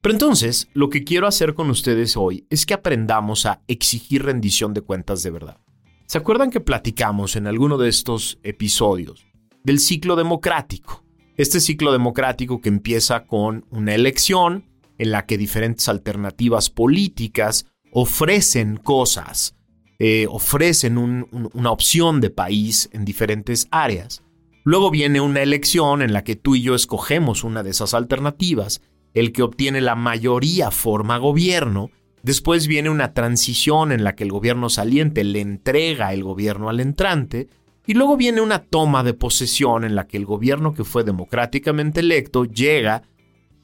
Pero 0.00 0.14
entonces, 0.14 0.68
lo 0.72 0.88
que 0.88 1.04
quiero 1.04 1.26
hacer 1.26 1.54
con 1.54 1.68
ustedes 1.68 2.16
hoy 2.16 2.46
es 2.48 2.64
que 2.64 2.74
aprendamos 2.74 3.44
a 3.44 3.62
exigir 3.68 4.24
rendición 4.24 4.72
de 4.72 4.80
cuentas 4.80 5.22
de 5.22 5.30
verdad. 5.30 5.58
¿Se 6.06 6.18
acuerdan 6.18 6.50
que 6.50 6.60
platicamos 6.60 7.36
en 7.36 7.46
alguno 7.46 7.76
de 7.76 7.88
estos 7.88 8.38
episodios 8.42 9.30
del 9.62 9.78
ciclo 9.78 10.16
democrático. 10.16 11.04
Este 11.36 11.60
ciclo 11.60 11.92
democrático 11.92 12.60
que 12.60 12.68
empieza 12.68 13.26
con 13.26 13.64
una 13.70 13.94
elección 13.94 14.64
en 14.98 15.10
la 15.10 15.26
que 15.26 15.38
diferentes 15.38 15.88
alternativas 15.88 16.68
políticas 16.68 17.66
ofrecen 17.92 18.76
cosas, 18.76 19.56
eh, 19.98 20.26
ofrecen 20.28 20.98
una 20.98 21.70
opción 21.70 22.20
de 22.20 22.30
país 22.30 22.90
en 22.92 23.04
diferentes 23.04 23.66
áreas. 23.70 24.22
Luego 24.64 24.90
viene 24.90 25.20
una 25.20 25.42
elección 25.42 26.02
en 26.02 26.12
la 26.12 26.24
que 26.24 26.36
tú 26.36 26.54
y 26.54 26.62
yo 26.62 26.74
escogemos 26.74 27.44
una 27.44 27.62
de 27.62 27.70
esas 27.70 27.94
alternativas. 27.94 28.82
El 29.14 29.32
que 29.32 29.42
obtiene 29.42 29.80
la 29.80 29.94
mayoría 29.94 30.70
forma 30.70 31.18
gobierno. 31.18 31.90
Después 32.22 32.66
viene 32.66 32.90
una 32.90 33.14
transición 33.14 33.92
en 33.92 34.04
la 34.04 34.14
que 34.14 34.24
el 34.24 34.30
gobierno 34.30 34.68
saliente 34.68 35.24
le 35.24 35.40
entrega 35.40 36.12
el 36.12 36.22
gobierno 36.22 36.68
al 36.68 36.80
entrante. 36.80 37.48
Y 37.86 37.94
luego 37.94 38.16
viene 38.16 38.40
una 38.40 38.62
toma 38.62 39.02
de 39.02 39.14
posesión 39.14 39.84
en 39.84 39.94
la 39.94 40.06
que 40.06 40.16
el 40.16 40.26
gobierno 40.26 40.74
que 40.74 40.84
fue 40.84 41.02
democráticamente 41.02 42.00
electo 42.00 42.44
llega, 42.44 43.02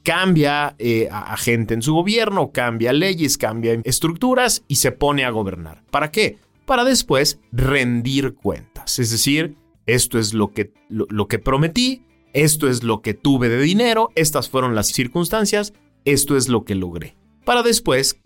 cambia 0.03 0.75
eh, 0.79 1.07
a, 1.11 1.37
gente 1.37 1.75
en 1.75 1.81
su 1.81 1.93
gobierno, 1.93 2.51
cambia 2.51 2.91
leyes, 2.91 3.37
cambia 3.37 3.79
estructuras 3.83 4.63
y 4.67 4.75
se 4.75 4.91
pone 4.91 5.23
a 5.23 5.29
gobernar. 5.29 5.83
¿Para 5.91 6.11
qué? 6.11 6.39
Para 6.65 6.83
después 6.83 7.39
rendir 7.51 8.33
cuentas. 8.33 8.99
Es 8.99 9.11
decir, 9.11 9.55
esto 9.87 10.19
es 10.19 10.33
lo 10.33 10.51
que, 10.51 10.73
lo 10.89 11.27
que 11.27 11.39
prometí, 11.39 12.03
esto 12.33 12.69
es 12.69 12.83
lo 12.83 13.01
que 13.01 13.13
tuve 13.13 13.49
de 13.49 13.59
dinero, 13.59 14.09
estas 14.15 14.49
fueron 14.49 14.75
las 14.75 14.87
circunstancias, 14.87 15.73
esto 16.05 16.37
es 16.37 16.49
lo 16.49 16.65
que 16.65 16.75
logré. 16.75 17.17
Para 17.45 17.63
después 17.63 18.21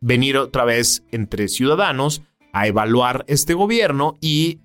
venir 0.00 0.36
otra 0.38 0.64
vez 0.64 1.04
entre 1.10 1.48
ciudadanos 1.48 2.22
a 2.52 2.66
evaluar 2.66 3.24
este 3.28 3.54
gobierno 3.54 4.16
y 4.20 4.60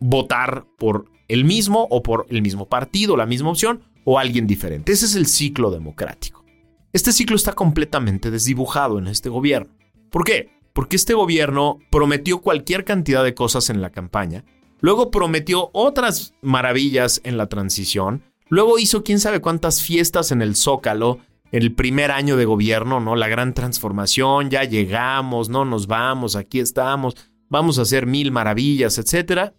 votar 0.00 0.66
por 0.78 1.06
el 1.26 1.44
mismo 1.44 1.86
o 1.90 2.02
por 2.02 2.26
el 2.30 2.42
mismo 2.42 2.68
partido, 2.68 3.16
la 3.16 3.26
misma 3.26 3.50
opción 3.50 3.82
o 4.04 4.18
alguien 4.18 4.46
diferente. 4.46 4.92
Ese 4.92 5.06
es 5.06 5.14
el 5.14 5.26
ciclo 5.26 5.70
democrático. 5.70 6.44
Este 6.92 7.12
ciclo 7.12 7.36
está 7.36 7.52
completamente 7.52 8.30
desdibujado 8.30 8.98
en 8.98 9.08
este 9.08 9.28
gobierno. 9.28 9.76
¿Por 10.10 10.24
qué? 10.24 10.50
Porque 10.72 10.96
este 10.96 11.12
gobierno 11.12 11.78
prometió 11.90 12.40
cualquier 12.40 12.84
cantidad 12.84 13.22
de 13.22 13.34
cosas 13.34 13.68
en 13.68 13.82
la 13.82 13.90
campaña, 13.90 14.44
luego 14.80 15.10
prometió 15.10 15.70
otras 15.72 16.34
maravillas 16.42 17.20
en 17.24 17.36
la 17.36 17.46
transición, 17.46 18.22
luego 18.48 18.78
hizo 18.78 19.04
quién 19.04 19.20
sabe 19.20 19.40
cuántas 19.40 19.82
fiestas 19.82 20.32
en 20.32 20.42
el 20.42 20.56
Zócalo 20.56 21.18
el 21.52 21.74
primer 21.74 22.10
año 22.10 22.36
de 22.36 22.44
gobierno, 22.44 23.00
¿no? 23.00 23.16
La 23.16 23.28
gran 23.28 23.54
transformación, 23.54 24.50
ya 24.50 24.64
llegamos, 24.64 25.48
no 25.48 25.64
nos 25.64 25.86
vamos, 25.86 26.36
aquí 26.36 26.60
estamos, 26.60 27.16
vamos 27.48 27.78
a 27.78 27.82
hacer 27.82 28.06
mil 28.06 28.32
maravillas, 28.32 28.98
etcétera. 28.98 29.54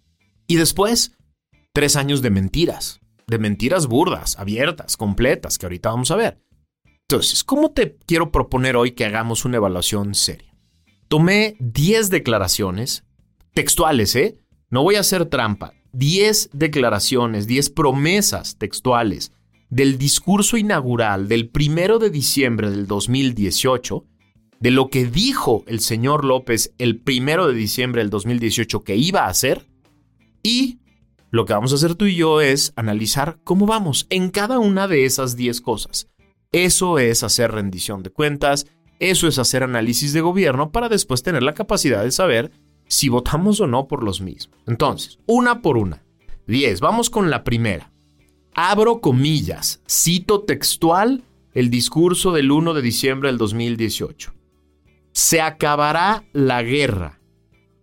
Y 0.48 0.56
después, 0.56 1.18
tres 1.74 1.96
años 1.96 2.22
de 2.22 2.30
mentiras, 2.30 3.02
de 3.28 3.40
mentiras 3.40 3.88
burdas, 3.88 4.38
abiertas, 4.38 4.98
completas, 4.98 5.58
que 5.58 5.66
ahorita 5.66 5.90
vamos 5.90 6.12
a 6.12 6.16
ver. 6.16 6.40
Entonces, 7.08 7.44
¿cómo 7.44 7.72
te 7.72 7.98
quiero 8.06 8.32
proponer 8.32 8.76
hoy 8.76 8.92
que 8.92 9.06
hagamos 9.06 9.46
una 9.46 9.58
evaluación 9.58 10.14
seria? 10.14 10.56
Tomé 11.08 11.56
10 11.60 12.12
declaraciones 12.12 13.04
textuales, 13.56 14.16
¿eh? 14.16 14.38
No 14.72 14.84
voy 14.84 14.96
a 14.96 15.00
hacer 15.00 15.26
trampa. 15.26 15.74
10 15.94 16.52
declaraciones, 16.54 17.48
10 17.48 17.72
promesas 17.72 18.58
textuales 18.58 19.32
del 19.72 19.98
discurso 19.98 20.58
inaugural 20.58 21.28
del 21.28 21.50
primero 21.50 21.98
de 21.98 22.12
diciembre 22.12 22.70
del 22.70 22.86
2018, 22.86 24.06
de 24.60 24.72
lo 24.72 24.90
que 24.90 25.06
dijo 25.06 25.64
el 25.68 25.80
señor 25.80 26.26
López 26.26 26.74
el 26.78 27.00
primero 27.00 27.48
de 27.48 27.54
diciembre 27.56 28.02
del 28.02 28.12
2018 28.12 28.84
que 28.84 28.96
iba 28.96 29.22
a 29.22 29.30
hacer, 29.30 29.68
y 30.44 30.80
lo 31.32 31.46
que 31.46 31.54
vamos 31.54 31.72
a 31.72 31.76
hacer 31.76 31.96
tú 31.96 32.06
y 32.06 32.16
yo 32.16 32.42
es 32.42 32.74
analizar 32.76 33.40
cómo 33.44 33.66
vamos 33.66 34.06
en 34.10 34.30
cada 34.30 34.60
una 34.60 34.88
de 34.88 35.06
esas 35.06 35.36
10 35.36 35.62
cosas. 35.62 36.08
Eso 36.52 37.00
es 37.00 37.24
hacer 37.24 37.52
rendición 37.52 38.04
de 38.04 38.12
cuentas, 38.12 38.68
eso 39.00 39.28
es 39.28 39.40
hacer 39.40 39.64
análisis 39.64 40.14
de 40.14 40.22
gobierno 40.22 40.72
para 40.72 40.90
después 40.90 41.24
tener 41.24 41.42
la 41.42 41.54
capacidad 41.54 42.04
de 42.04 42.12
saber 42.12 42.52
si 42.90 43.08
votamos 43.08 43.62
o 43.62 43.68
no 43.68 43.88
por 43.88 44.04
los 44.04 44.20
mismos. 44.20 44.60
Entonces, 44.68 45.20
una 45.26 45.62
por 45.62 45.78
una. 45.78 46.04
10. 46.48 46.82
Vamos 46.82 47.10
con 47.10 47.30
la 47.30 47.44
primera. 47.44 47.92
Abro 48.54 49.00
comillas, 49.00 49.82
cito 49.88 50.42
textual 50.42 51.24
el 51.54 51.70
discurso 51.70 52.32
del 52.32 52.52
1 52.52 52.74
de 52.74 52.82
diciembre 52.82 53.30
del 53.30 53.38
2018. 53.38 54.34
Se 55.12 55.40
acabará 55.40 56.26
la 56.34 56.64
guerra. 56.64 57.20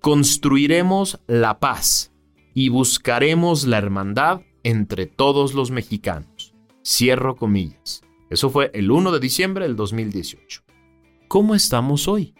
Construiremos 0.00 1.20
la 1.26 1.60
paz 1.60 2.12
y 2.52 2.68
buscaremos 2.68 3.66
la 3.66 3.78
hermandad 3.78 4.42
entre 4.64 5.06
todos 5.06 5.54
los 5.54 5.70
mexicanos. 5.70 6.54
Cierro 6.84 7.36
comillas. 7.36 8.02
Eso 8.28 8.50
fue 8.50 8.70
el 8.74 8.90
1 8.90 9.12
de 9.12 9.20
diciembre 9.20 9.66
del 9.66 9.76
2018. 9.76 10.62
¿Cómo 11.28 11.54
estamos 11.54 12.08
hoy? 12.08 12.34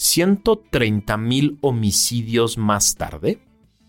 130 0.00 1.18
mil 1.18 1.58
homicidios 1.60 2.56
más 2.56 2.96
tarde. 2.96 3.38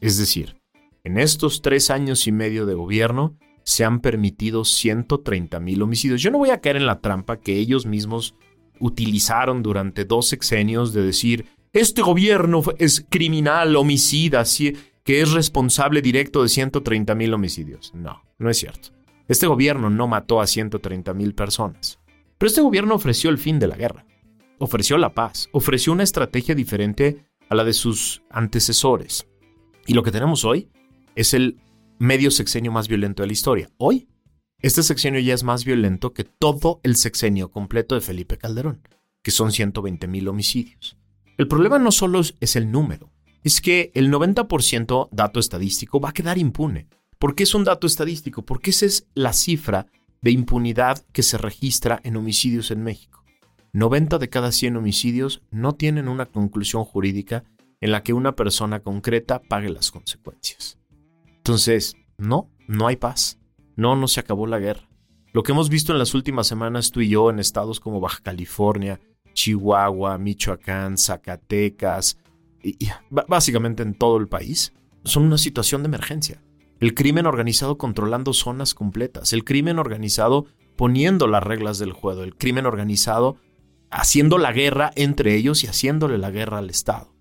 Es 0.02 0.18
decir, 0.18 0.58
en 1.06 1.18
estos 1.18 1.62
tres 1.62 1.90
años 1.90 2.28
y 2.28 2.34
medio 2.34 2.66
de 2.66 2.74
gobierno 2.74 3.38
se 3.64 3.86
han 3.86 4.02
permitido 4.02 4.66
130 4.66 5.62
mil 5.62 5.82
homicidios. 5.82 6.22
Yo 6.22 6.30
no 6.30 6.38
voy 6.38 6.50
a 6.50 6.60
caer 6.60 6.76
en 6.76 6.86
la 6.86 7.00
trampa 7.00 7.40
que 7.40 7.56
ellos 7.56 7.86
mismos 7.86 8.36
utilizaron 8.82 9.64
durante 9.64 10.04
dos 10.04 10.28
sexenios 10.28 10.92
de 10.92 11.02
decir, 11.02 11.46
este 11.72 12.02
gobierno 12.02 12.62
es 12.78 13.06
criminal, 13.08 13.74
homicida, 13.78 14.44
que 15.06 15.22
es 15.22 15.32
responsable 15.32 16.02
directo 16.02 16.44
de 16.44 16.50
130 16.50 17.16
mil 17.16 17.34
homicidios. 17.34 17.94
No, 17.96 18.22
no 18.38 18.50
es 18.50 18.58
cierto. 18.58 18.90
Este 19.30 19.48
gobierno 19.48 19.90
no 19.90 20.10
mató 20.10 20.42
a 20.42 20.48
130 20.48 21.14
mil 21.14 21.34
personas. 21.36 22.00
Pero 22.38 22.48
este 22.50 22.60
gobierno 22.60 22.96
ofreció 22.96 23.30
el 23.30 23.38
fin 23.38 23.60
de 23.60 23.68
la 23.68 23.78
guerra. 23.78 24.06
Ofreció 24.62 25.00
la 25.00 25.16
paz. 25.16 25.50
Ofreció 25.54 25.92
una 25.92 26.04
estrategia 26.04 26.54
diferente 26.54 27.26
a 27.50 27.56
la 27.56 27.64
de 27.64 27.74
sus 27.74 28.22
antecesores. 28.30 29.26
Y 29.88 29.96
lo 29.96 30.04
que 30.04 30.12
tenemos 30.12 30.46
hoy 30.46 30.70
es 31.16 31.34
el 31.34 31.60
medio 31.98 32.30
sexenio 32.30 32.72
más 32.72 32.88
violento 32.88 33.24
de 33.24 33.28
la 33.28 33.34
historia. 33.34 33.72
Hoy, 33.78 34.08
este 34.60 34.84
sexenio 34.84 35.20
ya 35.20 35.34
es 35.34 35.44
más 35.44 35.66
violento 35.66 36.14
que 36.14 36.26
todo 36.26 36.80
el 36.84 36.96
sexenio 36.96 37.50
completo 37.50 37.96
de 37.96 38.02
Felipe 38.02 38.38
Calderón, 38.38 38.88
que 39.24 39.32
son 39.32 39.52
120 39.52 40.08
mil 40.08 40.28
homicidios. 40.28 40.96
El 41.40 41.48
problema 41.48 41.80
no 41.80 41.92
solo 41.92 42.22
es 42.40 42.56
el 42.56 42.70
número, 42.70 43.12
es 43.44 43.62
que 43.62 43.92
el 43.96 44.12
90% 44.12 45.10
dato 45.12 45.40
estadístico 45.40 46.00
va 46.00 46.10
a 46.10 46.14
quedar 46.14 46.38
impune. 46.38 46.88
¿Por 47.18 47.34
qué 47.34 47.44
es 47.44 47.56
un 47.56 47.64
dato 47.64 47.88
estadístico? 47.88 48.46
Porque 48.46 48.70
esa 48.70 48.86
es 48.86 49.08
la 49.16 49.34
cifra 49.34 49.88
de 50.22 50.30
impunidad 50.30 51.04
que 51.14 51.24
se 51.24 51.40
registra 51.40 52.00
en 52.04 52.16
homicidios 52.16 52.70
en 52.70 52.84
México. 52.84 53.21
90 53.74 54.18
de 54.18 54.30
cada 54.30 54.52
100 54.52 54.78
homicidios 54.78 55.42
no 55.52 55.74
tienen 55.74 56.08
una 56.08 56.26
conclusión 56.26 56.84
jurídica 56.84 57.44
en 57.80 57.92
la 57.92 58.04
que 58.04 58.14
una 58.14 58.36
persona 58.36 58.82
concreta 58.82 59.42
pague 59.42 59.70
las 59.70 59.92
consecuencias. 59.92 60.78
Entonces, 61.26 61.96
no, 62.18 62.50
no 62.68 62.88
hay 62.88 62.98
paz. 62.98 63.40
No, 63.76 63.96
no 63.96 64.08
se 64.08 64.20
acabó 64.20 64.46
la 64.46 64.60
guerra. 64.60 64.88
Lo 65.34 65.44
que 65.44 65.54
hemos 65.54 65.70
visto 65.70 65.94
en 65.94 66.00
las 66.00 66.14
últimas 66.14 66.48
semanas 66.48 66.92
tú 66.92 67.02
y 67.02 67.10
yo 67.10 67.30
en 67.30 67.40
estados 67.40 67.80
como 67.80 68.02
Baja 68.02 68.20
California, 68.22 69.00
Chihuahua, 69.34 70.18
Michoacán, 70.18 70.98
Zacatecas, 70.98 72.18
y, 72.62 72.78
básicamente 73.10 73.82
en 73.82 73.96
todo 73.96 74.18
el 74.18 74.28
país, 74.28 74.74
son 75.04 75.24
una 75.24 75.38
situación 75.38 75.82
de 75.82 75.88
emergencia. 75.88 76.44
El 76.80 76.94
crimen 76.94 77.26
organizado 77.26 77.78
controlando 77.78 78.34
zonas 78.34 78.74
completas, 78.74 79.34
el 79.34 79.44
crimen 79.44 79.80
organizado 79.80 80.46
poniendo 80.76 81.28
las 81.28 81.44
reglas 81.44 81.80
del 81.80 81.94
juego, 81.94 82.24
el 82.24 82.36
crimen 82.36 82.66
organizado 82.66 83.38
haciendo 83.92 84.38
la 84.38 84.54
guerra 84.54 84.92
entre 84.96 85.36
ellos 85.36 85.64
y 85.64 85.68
haciéndole 85.68 86.18
la 86.18 86.32
guerra 86.32 86.58
al 86.58 86.70
Estado. 86.70 87.14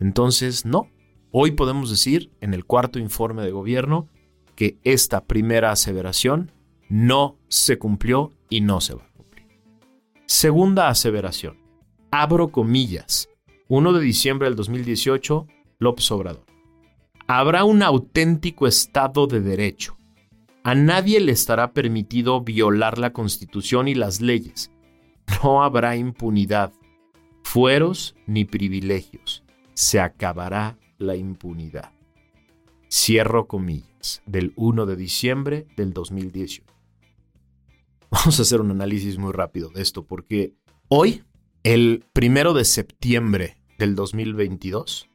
Entonces, 0.00 0.64
no, 0.64 0.88
hoy 1.30 1.50
podemos 1.52 1.90
decir 1.90 2.30
en 2.40 2.54
el 2.54 2.64
cuarto 2.64 2.98
informe 2.98 3.42
de 3.42 3.50
gobierno 3.50 4.08
que 4.54 4.78
esta 4.84 5.24
primera 5.24 5.72
aseveración 5.72 6.52
no 6.88 7.38
se 7.48 7.78
cumplió 7.78 8.32
y 8.48 8.60
no 8.60 8.80
se 8.80 8.94
va 8.94 9.02
a 9.02 9.12
cumplir. 9.12 9.48
Segunda 10.26 10.88
aseveración, 10.88 11.58
abro 12.10 12.48
comillas, 12.48 13.28
1 13.68 13.92
de 13.92 14.00
diciembre 14.00 14.48
del 14.48 14.56
2018, 14.56 15.46
López 15.80 16.10
Obrador. 16.12 16.46
Habrá 17.26 17.64
un 17.64 17.82
auténtico 17.82 18.66
Estado 18.66 19.26
de 19.26 19.40
Derecho. 19.40 19.96
A 20.62 20.74
nadie 20.74 21.20
le 21.20 21.32
estará 21.32 21.72
permitido 21.72 22.42
violar 22.42 22.98
la 22.98 23.12
Constitución 23.12 23.88
y 23.88 23.94
las 23.94 24.20
leyes 24.20 24.73
no 25.42 25.62
habrá 25.62 25.96
impunidad, 25.96 26.72
fueros 27.42 28.14
ni 28.26 28.44
privilegios. 28.44 29.44
Se 29.74 30.00
acabará 30.00 30.78
la 30.98 31.16
impunidad. 31.16 31.92
Cierro 32.90 33.48
comillas, 33.48 34.22
del 34.26 34.52
1 34.56 34.86
de 34.86 34.96
diciembre 34.96 35.66
del 35.76 35.92
2018. 35.92 36.62
Vamos 38.10 38.38
a 38.38 38.42
hacer 38.42 38.60
un 38.60 38.70
análisis 38.70 39.18
muy 39.18 39.32
rápido 39.32 39.68
de 39.70 39.82
esto 39.82 40.04
porque 40.04 40.54
hoy, 40.88 41.24
el 41.64 42.04
1 42.14 42.52
de 42.52 42.64
septiembre 42.64 43.56
del 43.78 43.96
2022, 43.96 45.08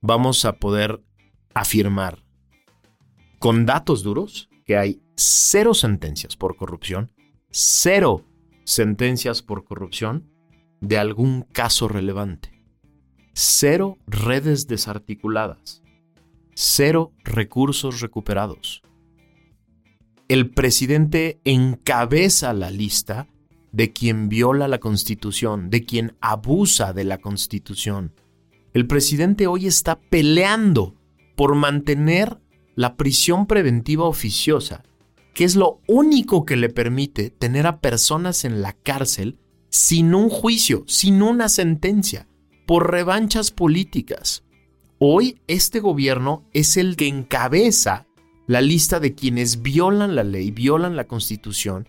vamos 0.00 0.44
a 0.44 0.52
poder 0.54 1.02
afirmar 1.54 2.22
con 3.40 3.66
datos 3.66 4.02
duros 4.02 4.48
que 4.64 4.76
hay 4.76 5.02
cero 5.16 5.74
sentencias 5.74 6.36
por 6.36 6.56
corrupción, 6.56 7.10
cero 7.50 8.24
sentencias 8.70 9.42
por 9.42 9.64
corrupción 9.64 10.30
de 10.80 10.96
algún 10.96 11.42
caso 11.42 11.88
relevante. 11.88 12.62
Cero 13.32 13.98
redes 14.06 14.68
desarticuladas. 14.68 15.82
Cero 16.54 17.12
recursos 17.24 18.00
recuperados. 18.00 18.82
El 20.28 20.50
presidente 20.50 21.40
encabeza 21.44 22.52
la 22.52 22.70
lista 22.70 23.26
de 23.72 23.92
quien 23.92 24.28
viola 24.28 24.68
la 24.68 24.78
constitución, 24.78 25.68
de 25.68 25.84
quien 25.84 26.16
abusa 26.20 26.92
de 26.92 27.02
la 27.02 27.18
constitución. 27.18 28.14
El 28.72 28.86
presidente 28.86 29.48
hoy 29.48 29.66
está 29.66 29.98
peleando 29.98 30.94
por 31.34 31.56
mantener 31.56 32.38
la 32.76 32.96
prisión 32.96 33.46
preventiva 33.46 34.04
oficiosa 34.04 34.84
que 35.34 35.44
es 35.44 35.56
lo 35.56 35.80
único 35.86 36.44
que 36.44 36.56
le 36.56 36.68
permite 36.68 37.30
tener 37.30 37.66
a 37.66 37.80
personas 37.80 38.44
en 38.44 38.62
la 38.62 38.72
cárcel 38.72 39.38
sin 39.68 40.14
un 40.14 40.28
juicio, 40.28 40.84
sin 40.86 41.22
una 41.22 41.48
sentencia, 41.48 42.28
por 42.66 42.90
revanchas 42.90 43.50
políticas. 43.50 44.44
Hoy 44.98 45.40
este 45.46 45.80
gobierno 45.80 46.44
es 46.52 46.76
el 46.76 46.96
que 46.96 47.06
encabeza 47.06 48.06
la 48.46 48.60
lista 48.60 49.00
de 49.00 49.14
quienes 49.14 49.62
violan 49.62 50.14
la 50.14 50.24
ley, 50.24 50.50
violan 50.50 50.96
la 50.96 51.06
constitución 51.06 51.88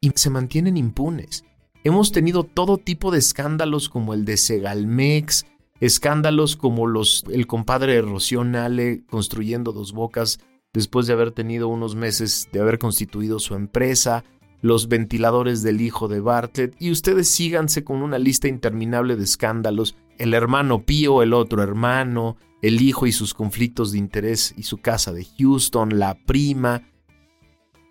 y 0.00 0.10
se 0.14 0.30
mantienen 0.30 0.76
impunes. 0.76 1.44
Hemos 1.84 2.12
tenido 2.12 2.44
todo 2.44 2.78
tipo 2.78 3.10
de 3.10 3.18
escándalos 3.18 3.88
como 3.88 4.14
el 4.14 4.24
de 4.24 4.36
Segalmex, 4.36 5.46
escándalos 5.80 6.56
como 6.56 6.86
los 6.86 7.24
el 7.30 7.46
compadre 7.46 7.94
de 7.94 8.02
Rocío 8.02 8.42
Nale 8.42 9.04
construyendo 9.06 9.72
dos 9.72 9.92
bocas 9.92 10.40
después 10.78 11.08
de 11.08 11.12
haber 11.12 11.32
tenido 11.32 11.66
unos 11.66 11.96
meses 11.96 12.48
de 12.52 12.60
haber 12.60 12.78
constituido 12.78 13.40
su 13.40 13.56
empresa, 13.56 14.22
los 14.60 14.86
ventiladores 14.86 15.64
del 15.64 15.80
hijo 15.80 16.06
de 16.06 16.20
Bartlett, 16.20 16.76
y 16.78 16.92
ustedes 16.92 17.28
síganse 17.28 17.82
con 17.82 18.00
una 18.00 18.16
lista 18.16 18.46
interminable 18.46 19.16
de 19.16 19.24
escándalos, 19.24 19.96
el 20.18 20.34
hermano 20.34 20.84
Pío, 20.84 21.22
el 21.24 21.32
otro 21.32 21.64
hermano, 21.64 22.36
el 22.62 22.80
hijo 22.80 23.08
y 23.08 23.12
sus 23.12 23.34
conflictos 23.34 23.90
de 23.90 23.98
interés 23.98 24.54
y 24.56 24.62
su 24.62 24.78
casa 24.78 25.12
de 25.12 25.26
Houston, 25.36 25.98
la 25.98 26.14
prima, 26.14 26.88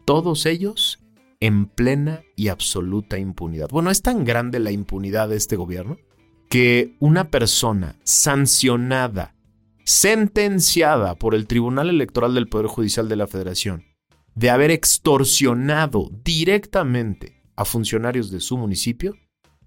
todos 0.06 0.46
ellos 0.46 1.04
en 1.42 1.66
plena 1.66 2.22
y 2.38 2.48
absoluta 2.48 3.20
impunidad. 3.20 3.68
Bueno, 3.70 3.92
es 3.92 4.02
tan 4.02 4.24
grande 4.24 4.60
la 4.60 4.72
impunidad 4.72 5.28
de 5.28 5.36
este 5.36 5.58
gobierno 5.58 5.98
que 6.48 6.96
una 7.00 7.30
persona 7.30 7.98
sancionada 8.06 9.36
sentenciada 9.88 11.16
por 11.16 11.34
el 11.34 11.48
Tribunal 11.48 11.90
Electoral 11.90 12.34
del 12.34 12.50
Poder 12.50 12.68
Judicial 12.68 13.08
de 13.08 13.16
la 13.16 13.26
Federación 13.26 13.86
de 14.36 14.50
haber 14.50 14.70
extorsionado 14.70 16.12
directamente 16.26 17.42
a 17.56 17.64
funcionarios 17.64 18.30
de 18.30 18.42
su 18.42 18.58
municipio, 18.58 19.16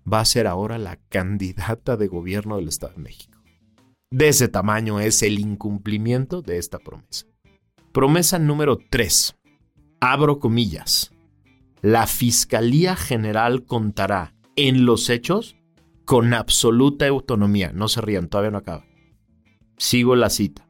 va 0.01 0.21
a 0.21 0.27
ser 0.27 0.47
ahora 0.47 0.77
la 0.77 0.97
candidata 1.09 1.97
de 1.97 2.07
gobierno 2.07 2.57
del 2.57 2.69
Estado 2.69 2.93
de 2.97 3.03
México. 3.03 3.43
De 4.11 4.29
ese 4.29 4.49
tamaño 4.49 5.01
es 5.01 5.23
el 5.23 5.39
incumplimiento 5.39 6.43
de 6.43 6.59
esta 6.59 6.79
promesa. 6.79 7.25
Promesa 7.91 8.39
número 8.39 8.79
3. 8.91 9.37
Abro 10.01 10.39
comillas. 10.39 11.13
La 11.81 12.07
Fiscalía 12.07 12.95
General 12.95 13.65
contará 13.65 14.35
en 14.55 14.85
los 14.85 15.09
hechos 15.09 15.57
con 16.05 16.35
absoluta 16.35 17.09
autonomía. 17.09 17.73
No 17.73 17.89
se 17.89 18.03
rían, 18.03 18.29
todavía 18.29 18.51
no 18.51 18.59
acaba 18.59 18.90
Sigo 19.81 20.15
la 20.15 20.29
cita. 20.29 20.69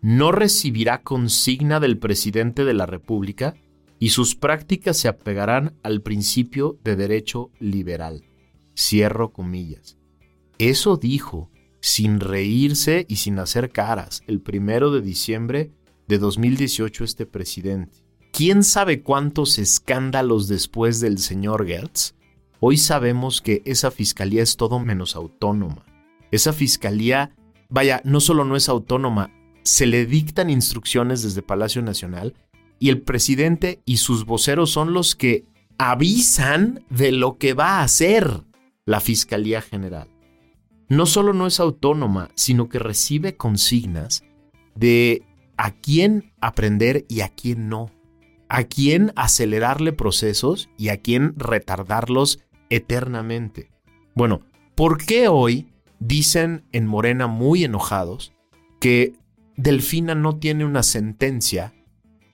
No 0.00 0.32
recibirá 0.32 1.02
consigna 1.02 1.78
del 1.78 1.98
presidente 1.98 2.64
de 2.64 2.72
la 2.72 2.86
República 2.86 3.54
y 3.98 4.08
sus 4.08 4.34
prácticas 4.34 4.96
se 4.96 5.08
apegarán 5.08 5.74
al 5.82 6.00
principio 6.00 6.78
de 6.82 6.96
derecho 6.96 7.50
liberal. 7.60 8.24
Cierro 8.74 9.30
comillas. 9.34 9.98
Eso 10.56 10.96
dijo, 10.96 11.50
sin 11.82 12.18
reírse 12.18 13.04
y 13.10 13.16
sin 13.16 13.38
hacer 13.40 13.72
caras, 13.72 14.22
el 14.26 14.40
primero 14.40 14.90
de 14.90 15.02
diciembre 15.02 15.72
de 16.08 16.16
2018 16.16 17.04
este 17.04 17.26
presidente. 17.26 17.98
¿Quién 18.32 18.62
sabe 18.64 19.02
cuántos 19.02 19.58
escándalos 19.58 20.48
después 20.48 21.00
del 21.00 21.18
señor 21.18 21.66
Gertz? 21.66 22.14
Hoy 22.60 22.78
sabemos 22.78 23.42
que 23.42 23.60
esa 23.66 23.90
fiscalía 23.90 24.42
es 24.42 24.56
todo 24.56 24.78
menos 24.78 25.14
autónoma. 25.14 25.84
Esa 26.30 26.54
fiscalía 26.54 27.36
vaya, 27.68 28.00
no 28.04 28.20
solo 28.20 28.44
no 28.44 28.56
es 28.56 28.68
autónoma, 28.68 29.30
se 29.62 29.86
le 29.86 30.06
dictan 30.06 30.50
instrucciones 30.50 31.22
desde 31.22 31.42
Palacio 31.42 31.82
Nacional 31.82 32.34
y 32.78 32.90
el 32.90 33.02
presidente 33.02 33.80
y 33.84 33.96
sus 33.96 34.24
voceros 34.24 34.70
son 34.70 34.92
los 34.92 35.16
que 35.16 35.44
avisan 35.78 36.84
de 36.90 37.12
lo 37.12 37.38
que 37.38 37.54
va 37.54 37.78
a 37.78 37.82
hacer 37.82 38.44
la 38.84 39.00
Fiscalía 39.00 39.60
General. 39.60 40.08
No 40.88 41.06
solo 41.06 41.32
no 41.32 41.46
es 41.46 41.58
autónoma, 41.58 42.30
sino 42.34 42.68
que 42.68 42.78
recibe 42.78 43.36
consignas 43.36 44.22
de 44.76 45.22
a 45.56 45.72
quién 45.72 46.32
aprender 46.40 47.04
y 47.08 47.22
a 47.22 47.28
quién 47.28 47.68
no, 47.68 47.90
a 48.48 48.64
quién 48.64 49.12
acelerarle 49.16 49.92
procesos 49.92 50.68
y 50.78 50.90
a 50.90 50.98
quién 50.98 51.34
retardarlos 51.36 52.38
eternamente. 52.70 53.70
Bueno, 54.14 54.42
¿por 54.74 55.04
qué 55.04 55.28
hoy 55.28 55.66
dicen 55.98 56.64
en 56.72 56.86
Morena 56.86 57.26
muy 57.26 57.64
enojados 57.64 58.32
que 58.80 59.14
Delfina 59.56 60.14
no 60.14 60.38
tiene 60.38 60.64
una 60.64 60.82
sentencia 60.82 61.74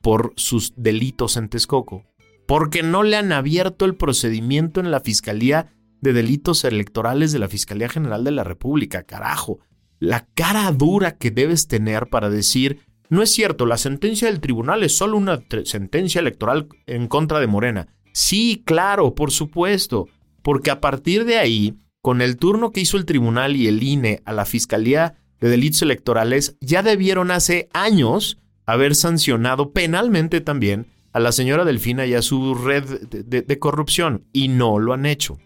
por 0.03 0.33
sus 0.37 0.75
delitos 0.77 1.37
en 1.37 1.49
Texcoco, 1.49 2.05
porque 2.47 2.83
no 2.83 3.03
le 3.03 3.17
han 3.17 3.33
abierto 3.33 3.85
el 3.85 3.95
procedimiento 3.95 4.81
en 4.81 4.91
la 4.91 5.01
Fiscalía 5.01 5.73
de 6.01 6.13
Delitos 6.13 6.65
Electorales 6.65 7.31
de 7.33 7.39
la 7.39 7.49
Fiscalía 7.49 7.89
General 7.89 8.25
de 8.25 8.33
la 8.33 8.45
República, 8.45 9.05
carajo. 9.05 9.61
La 10.01 10.27
cara 10.35 10.71
dura 10.73 11.17
que 11.17 11.31
debes 11.31 11.69
tener 11.69 12.09
para 12.09 12.29
decir, 12.29 12.81
no 13.09 13.23
es 13.23 13.31
cierto, 13.31 13.67
la 13.67 13.79
sentencia 13.79 14.29
del 14.29 14.41
tribunal 14.41 14.83
es 14.83 14.97
solo 14.97 15.17
una 15.17 15.45
sentencia 15.65 16.21
electoral 16.21 16.67
en 16.87 17.07
contra 17.07 17.39
de 17.39 17.47
Morena. 17.47 17.87
Sí, 18.13 18.63
claro, 18.67 19.15
por 19.15 19.31
supuesto, 19.31 20.09
porque 20.43 20.73
a 20.73 20.81
partir 20.81 21.25
de 21.25 21.39
ahí 21.39 21.79
con 22.03 22.21
el 22.21 22.37
turno 22.37 22.73
que 22.73 22.81
hizo 22.81 22.97
el 22.97 23.07
tribunal 23.07 23.57
y 23.57 23.69
el 23.69 23.83
INE 23.83 24.23
a 24.25 24.33
la 24.33 24.45
Fiscalía 24.45 25.15
de 25.41 25.49
Delitos 25.49 25.83
Electorales, 25.83 26.57
ya 26.61 26.83
debieron 26.83 27.31
hace 27.31 27.69
años 27.73 28.39
haber 28.67 28.95
sancionado 28.95 29.71
penalmente 29.71 30.41
también 30.41 30.89
a 31.13 31.21
la 31.21 31.33
señora 31.33 31.65
Delfina 31.65 32.07
y 32.07 32.15
a 32.15 32.23
su 32.23 32.55
red 32.55 32.85
de, 33.09 33.43
de 33.43 33.59
corrupción, 33.59 34.25
y 34.33 34.49
no 34.49 34.79
lo 34.79 34.93
han 34.93 35.07
hecho. 35.07 35.39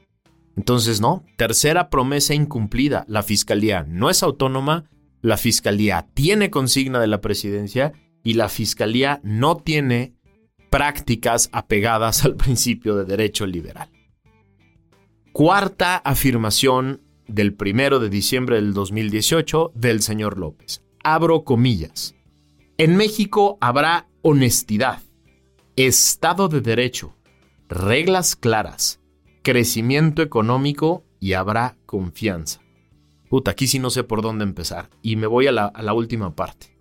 Entonces, 0.57 1.01
no, 1.01 1.25
tercera 1.37 1.91
promesa 1.91 2.35
incumplida, 2.35 3.05
la 3.09 3.23
Fiscalía 3.23 3.85
no 3.87 4.09
es 4.09 4.23
autónoma, 4.23 4.85
la 5.21 5.37
Fiscalía 5.37 6.07
tiene 6.15 6.51
consigna 6.51 7.01
de 7.01 7.09
la 7.09 7.21
presidencia 7.21 7.93
y 8.23 8.35
la 8.35 8.49
Fiscalía 8.49 9.21
no 9.23 9.57
tiene 9.57 10.15
prácticas 10.71 11.49
apegadas 11.53 12.23
al 12.25 12.37
principio 12.37 12.97
de 12.97 13.05
derecho 13.05 13.47
liberal. 13.47 13.89
Cuarta 15.37 15.99
afirmación 15.99 17.03
del 17.29 17.53
primero 17.53 18.01
de 18.01 18.09
diciembre 18.09 18.57
del 18.57 18.73
2018 18.73 19.73
del 19.75 20.01
señor 20.01 20.39
López. 20.39 20.83
Abro 21.05 21.45
comillas. 21.45 22.15
En 22.79 22.97
México 22.97 23.59
habrá 23.61 24.09
honestidad, 24.23 25.03
Estado 25.77 26.49
de 26.49 26.63
Derecho, 26.63 27.19
reglas 27.69 28.35
claras, 28.35 29.03
crecimiento 29.43 30.23
económico 30.23 31.05
y 31.21 31.35
habrá 31.35 31.77
confianza. 31.85 32.63
Puta, 33.29 33.51
aquí 33.51 33.67
sí 33.67 33.79
no 33.79 33.91
sé 33.91 34.05
por 34.05 34.23
dónde 34.23 34.45
empezar. 34.45 34.89
Y 35.03 35.17
me 35.17 35.27
voy 35.27 35.49
a 35.49 35.53
la, 35.53 35.67
a 35.67 35.83
la 35.83 35.93
última 35.93 36.35
parte. 36.35 36.79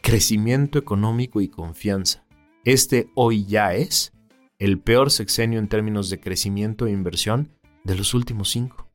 Crecimiento 0.00 0.78
económico 0.78 1.42
y 1.42 1.48
confianza. 1.48 2.24
Este 2.64 3.10
hoy 3.14 3.44
ya 3.44 3.74
es 3.74 4.14
el 4.58 4.80
peor 4.80 5.10
sexenio 5.10 5.58
en 5.58 5.68
términos 5.68 6.08
de 6.08 6.20
crecimiento 6.20 6.86
e 6.86 6.90
inversión 6.90 7.57
de 7.84 7.94
los 7.94 8.14
últimos 8.14 8.50
cinco. 8.50 8.88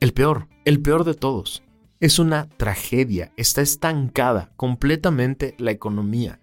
El 0.00 0.12
peor, 0.12 0.48
el 0.64 0.80
peor 0.80 1.04
de 1.04 1.14
todos. 1.14 1.62
Es 2.00 2.18
una 2.18 2.48
tragedia, 2.48 3.32
está 3.36 3.60
estancada 3.60 4.52
completamente 4.56 5.54
la 5.58 5.72
economía. 5.72 6.40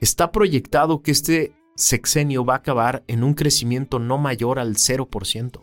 Está 0.00 0.32
proyectado 0.32 1.02
que 1.02 1.12
este 1.12 1.52
sexenio 1.76 2.44
va 2.44 2.54
a 2.54 2.58
acabar 2.58 3.04
en 3.06 3.22
un 3.22 3.34
crecimiento 3.34 3.98
no 3.98 4.18
mayor 4.18 4.58
al 4.58 4.74
0%. 4.74 5.62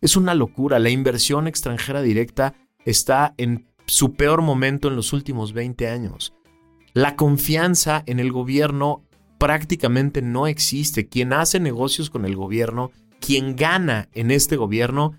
Es 0.00 0.16
una 0.16 0.34
locura, 0.34 0.78
la 0.78 0.90
inversión 0.90 1.46
extranjera 1.46 2.02
directa 2.02 2.54
está 2.84 3.34
en 3.36 3.66
su 3.86 4.14
peor 4.14 4.42
momento 4.42 4.88
en 4.88 4.96
los 4.96 5.12
últimos 5.12 5.52
20 5.52 5.88
años. 5.88 6.34
La 6.92 7.16
confianza 7.16 8.02
en 8.06 8.20
el 8.20 8.32
gobierno 8.32 9.04
prácticamente 9.38 10.22
no 10.22 10.46
existe. 10.46 11.08
Quien 11.08 11.32
hace 11.32 11.60
negocios 11.60 12.10
con 12.10 12.24
el 12.24 12.36
gobierno, 12.36 12.90
quien 13.30 13.54
gana 13.54 14.08
en 14.12 14.32
este 14.32 14.56
gobierno, 14.56 15.16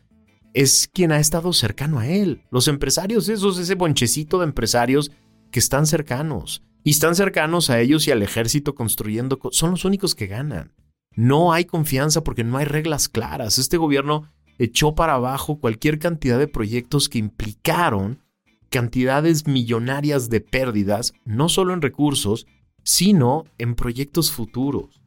es 0.53 0.89
quien 0.93 1.13
ha 1.13 1.19
estado 1.21 1.53
cercano 1.53 1.97
a 1.99 2.09
él. 2.09 2.43
Los 2.51 2.67
empresarios, 2.67 3.29
esos, 3.29 3.57
ese 3.57 3.75
bonchecito 3.75 4.37
de 4.37 4.43
empresarios 4.43 5.13
que 5.49 5.59
están 5.59 5.87
cercanos. 5.87 6.61
Y 6.83 6.89
están 6.89 7.15
cercanos 7.15 7.69
a 7.69 7.79
ellos 7.79 8.05
y 8.05 8.11
al 8.11 8.21
ejército 8.21 8.75
construyendo, 8.75 9.39
son 9.51 9.71
los 9.71 9.85
únicos 9.85 10.13
que 10.13 10.27
ganan. 10.27 10.73
No 11.15 11.53
hay 11.53 11.63
confianza 11.63 12.21
porque 12.21 12.43
no 12.43 12.57
hay 12.57 12.65
reglas 12.65 13.07
claras. 13.07 13.57
Este 13.57 13.77
gobierno 13.77 14.27
echó 14.59 14.93
para 14.93 15.13
abajo 15.13 15.61
cualquier 15.61 15.97
cantidad 15.97 16.37
de 16.37 16.49
proyectos 16.49 17.07
que 17.07 17.17
implicaron 17.17 18.21
cantidades 18.69 19.47
millonarias 19.47 20.29
de 20.29 20.41
pérdidas, 20.41 21.13
no 21.23 21.47
solo 21.47 21.73
en 21.73 21.81
recursos, 21.81 22.45
sino 22.83 23.45
en 23.57 23.73
proyectos 23.75 24.33
futuros. 24.33 25.00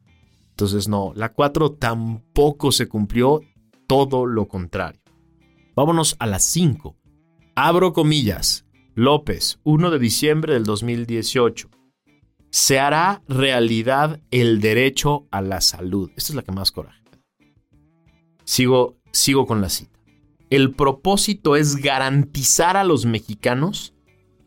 Entonces 0.55 0.87
no, 0.87 1.11
la 1.15 1.33
4 1.33 1.73
tampoco 1.73 2.71
se 2.71 2.87
cumplió, 2.87 3.41
todo 3.87 4.25
lo 4.25 4.47
contrario. 4.47 5.01
Vámonos 5.75 6.15
a 6.19 6.27
las 6.27 6.45
5. 6.45 6.95
Abro 7.55 7.91
comillas. 7.91 8.65
López, 8.93 9.59
1 9.65 9.91
de 9.91 9.99
diciembre 9.99 10.53
del 10.53 10.63
2018. 10.63 11.69
Se 12.51 12.79
hará 12.79 13.21
realidad 13.27 14.21
el 14.31 14.61
derecho 14.61 15.27
a 15.29 15.41
la 15.41 15.59
salud. 15.59 16.09
Esta 16.15 16.31
es 16.31 16.35
la 16.35 16.43
que 16.43 16.53
más 16.53 16.71
coraje. 16.71 17.03
Sigo, 18.45 18.95
sigo 19.11 19.45
con 19.45 19.59
la 19.59 19.67
cita. 19.67 19.99
El 20.49 20.73
propósito 20.73 21.57
es 21.57 21.75
garantizar 21.75 22.77
a 22.77 22.85
los 22.85 23.05
mexicanos 23.05 23.93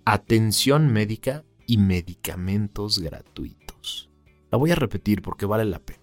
atención 0.07 0.91
médica 0.91 1.45
y 1.67 1.77
medicamentos 1.77 2.99
gratuitos. 2.99 3.68
La 4.51 4.59
voy 4.59 4.71
a 4.71 4.77
repetir 4.77 5.23
porque 5.23 5.47
vale 5.47 5.65
la 5.65 5.79
pena. 5.79 6.01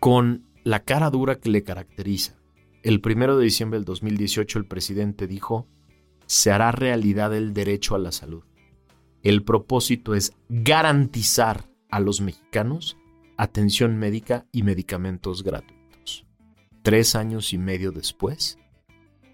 Con 0.00 0.46
la 0.64 0.84
cara 0.84 1.10
dura 1.10 1.40
que 1.40 1.50
le 1.50 1.64
caracteriza, 1.64 2.36
el 2.82 3.00
primero 3.00 3.36
de 3.36 3.44
diciembre 3.44 3.78
del 3.78 3.84
2018 3.84 4.58
el 4.58 4.66
presidente 4.66 5.26
dijo 5.26 5.66
se 6.26 6.50
hará 6.52 6.72
realidad 6.72 7.34
el 7.34 7.54
derecho 7.54 7.94
a 7.94 7.98
la 7.98 8.12
salud. 8.12 8.44
El 9.22 9.42
propósito 9.42 10.14
es 10.14 10.32
garantizar 10.48 11.70
a 11.90 12.00
los 12.00 12.20
mexicanos 12.20 12.96
atención 13.38 13.96
médica 13.96 14.46
y 14.52 14.62
medicamentos 14.62 15.42
gratuitos. 15.42 16.26
Tres 16.82 17.16
años 17.16 17.52
y 17.52 17.58
medio 17.58 17.92
después, 17.92 18.58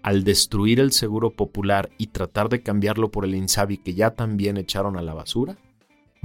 al 0.03 0.23
destruir 0.23 0.79
el 0.79 0.91
seguro 0.91 1.31
popular 1.31 1.89
y 1.97 2.07
tratar 2.07 2.47
de 2.47 2.63
cambiarlo 2.63 3.11
por 3.11 3.25
el 3.25 3.35
INSABI 3.35 3.77
que 3.79 3.93
ya 3.93 4.11
también 4.11 4.57
echaron 4.57 4.97
a 4.97 5.01
la 5.01 5.13
basura, 5.13 5.57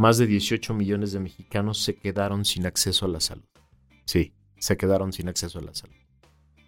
más 0.00 0.18
de 0.18 0.26
18 0.26 0.74
millones 0.74 1.12
de 1.12 1.20
mexicanos 1.20 1.78
se 1.78 1.94
quedaron 1.94 2.44
sin 2.44 2.66
acceso 2.66 3.04
a 3.04 3.08
la 3.08 3.20
salud. 3.20 3.44
Sí, 4.06 4.32
se 4.58 4.76
quedaron 4.76 5.12
sin 5.12 5.28
acceso 5.28 5.58
a 5.58 5.62
la 5.62 5.74
salud. 5.74 5.94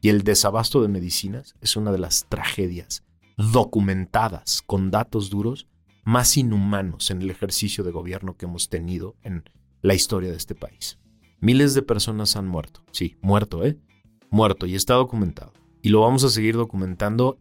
Y 0.03 0.11
el 0.11 0.23
desabasto 0.23 0.83
de 0.83 0.89
medicinas 0.89 1.55
es 1.61 1.77
una 1.77 1.93
de 1.93 1.99
las 1.99 2.27
tragedias 2.29 3.05
documentadas 3.39 4.63
con 4.63 4.91
datos 4.91 5.31
duros 5.31 5.67
más 6.05 6.37
inhumanos 6.37 7.11
en 7.11 7.23
el 7.23 7.31
ejercicio 7.31 7.85
de 7.85 7.91
gobierno 7.91 8.37
que 8.37 8.45
hemos 8.45 8.69
tenido 8.69 9.17
en 9.23 9.45
la 9.81 9.95
historia 9.95 10.31
de 10.31 10.37
este 10.37 10.55
país. 10.55 10.99
Miles 11.41 11.75
de 11.75 11.83
personas 11.83 12.37
han 12.37 12.47
muerto. 12.47 12.85
Sí, 12.91 13.17
muerto, 13.23 13.65
¿eh? 13.65 13.79
Muerto 14.31 14.67
y 14.67 14.75
está 14.75 14.95
documentado. 14.95 15.53
Y 15.81 15.89
lo 15.89 16.01
vamos 16.03 16.23
a 16.25 16.29
seguir 16.29 16.57
documentando 16.57 17.39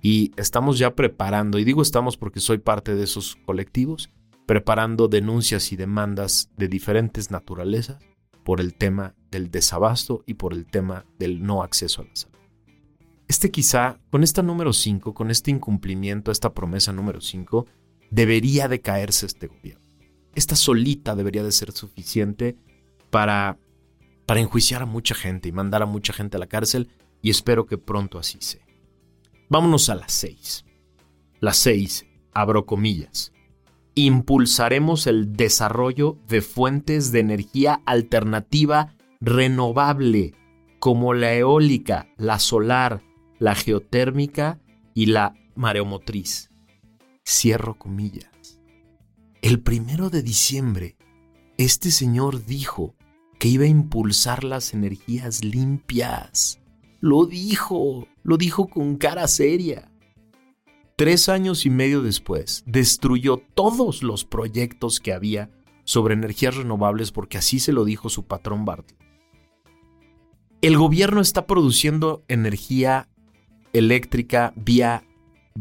y 0.00 0.32
estamos 0.36 0.78
ya 0.78 0.94
preparando, 0.94 1.58
y 1.58 1.64
digo 1.64 1.82
estamos 1.82 2.16
porque 2.16 2.40
soy 2.40 2.58
parte 2.58 2.94
de 2.94 3.04
esos 3.04 3.36
colectivos, 3.46 4.10
preparando 4.46 5.08
denuncias 5.08 5.72
y 5.72 5.76
demandas 5.76 6.50
de 6.56 6.68
diferentes 6.68 7.30
naturalezas 7.30 7.98
por 8.44 8.60
el 8.60 8.74
tema 8.74 9.14
del 9.30 9.50
desabasto 9.50 10.22
y 10.26 10.34
por 10.34 10.52
el 10.52 10.66
tema 10.66 11.06
del 11.18 11.42
no 11.42 11.62
acceso 11.62 12.02
a 12.02 12.04
la 12.04 12.14
salud. 12.14 12.34
Este 13.26 13.50
quizá, 13.50 13.98
con 14.10 14.22
esta 14.22 14.42
número 14.42 14.72
5, 14.72 15.14
con 15.14 15.30
este 15.30 15.50
incumplimiento, 15.50 16.30
esta 16.30 16.52
promesa 16.52 16.92
número 16.92 17.20
5, 17.20 17.66
debería 18.10 18.68
de 18.68 18.80
caerse 18.80 19.26
este 19.26 19.46
gobierno. 19.46 19.84
Esta 20.34 20.56
solita 20.56 21.16
debería 21.16 21.42
de 21.42 21.52
ser 21.52 21.72
suficiente 21.72 22.56
para, 23.10 23.58
para 24.26 24.40
enjuiciar 24.40 24.82
a 24.82 24.86
mucha 24.86 25.14
gente 25.14 25.48
y 25.48 25.52
mandar 25.52 25.82
a 25.82 25.86
mucha 25.86 26.12
gente 26.12 26.36
a 26.36 26.40
la 26.40 26.48
cárcel 26.48 26.90
y 27.22 27.30
espero 27.30 27.64
que 27.66 27.78
pronto 27.78 28.18
así 28.18 28.38
sea. 28.40 28.64
Vámonos 29.48 29.88
a 29.88 29.94
las 29.94 30.12
6. 30.12 30.64
Las 31.40 31.56
6, 31.58 32.06
abro 32.32 32.66
comillas. 32.66 33.33
Impulsaremos 33.94 35.06
el 35.06 35.34
desarrollo 35.34 36.18
de 36.28 36.40
fuentes 36.40 37.12
de 37.12 37.20
energía 37.20 37.80
alternativa 37.86 38.96
renovable 39.20 40.34
como 40.80 41.14
la 41.14 41.32
eólica, 41.32 42.08
la 42.16 42.38
solar, 42.38 43.02
la 43.38 43.54
geotérmica 43.54 44.60
y 44.94 45.06
la 45.06 45.34
mareomotriz. 45.54 46.50
Cierro 47.24 47.78
comillas. 47.78 48.60
El 49.40 49.60
primero 49.60 50.10
de 50.10 50.22
diciembre, 50.22 50.96
este 51.56 51.90
señor 51.90 52.44
dijo 52.44 52.96
que 53.38 53.48
iba 53.48 53.64
a 53.64 53.68
impulsar 53.68 54.42
las 54.42 54.74
energías 54.74 55.44
limpias. 55.44 56.60
Lo 57.00 57.26
dijo, 57.26 58.08
lo 58.22 58.36
dijo 58.36 58.68
con 58.68 58.96
cara 58.96 59.28
seria. 59.28 59.90
Tres 60.96 61.28
años 61.28 61.66
y 61.66 61.70
medio 61.70 62.02
después, 62.02 62.62
destruyó 62.66 63.42
todos 63.54 64.04
los 64.04 64.24
proyectos 64.24 65.00
que 65.00 65.12
había 65.12 65.50
sobre 65.82 66.14
energías 66.14 66.54
renovables 66.54 67.10
porque 67.10 67.36
así 67.36 67.58
se 67.58 67.72
lo 67.72 67.84
dijo 67.84 68.08
su 68.08 68.26
patrón 68.26 68.64
Bartlett. 68.64 68.96
El 70.62 70.76
gobierno 70.76 71.20
está 71.20 71.48
produciendo 71.48 72.22
energía 72.28 73.08
eléctrica 73.72 74.52
vía 74.54 75.02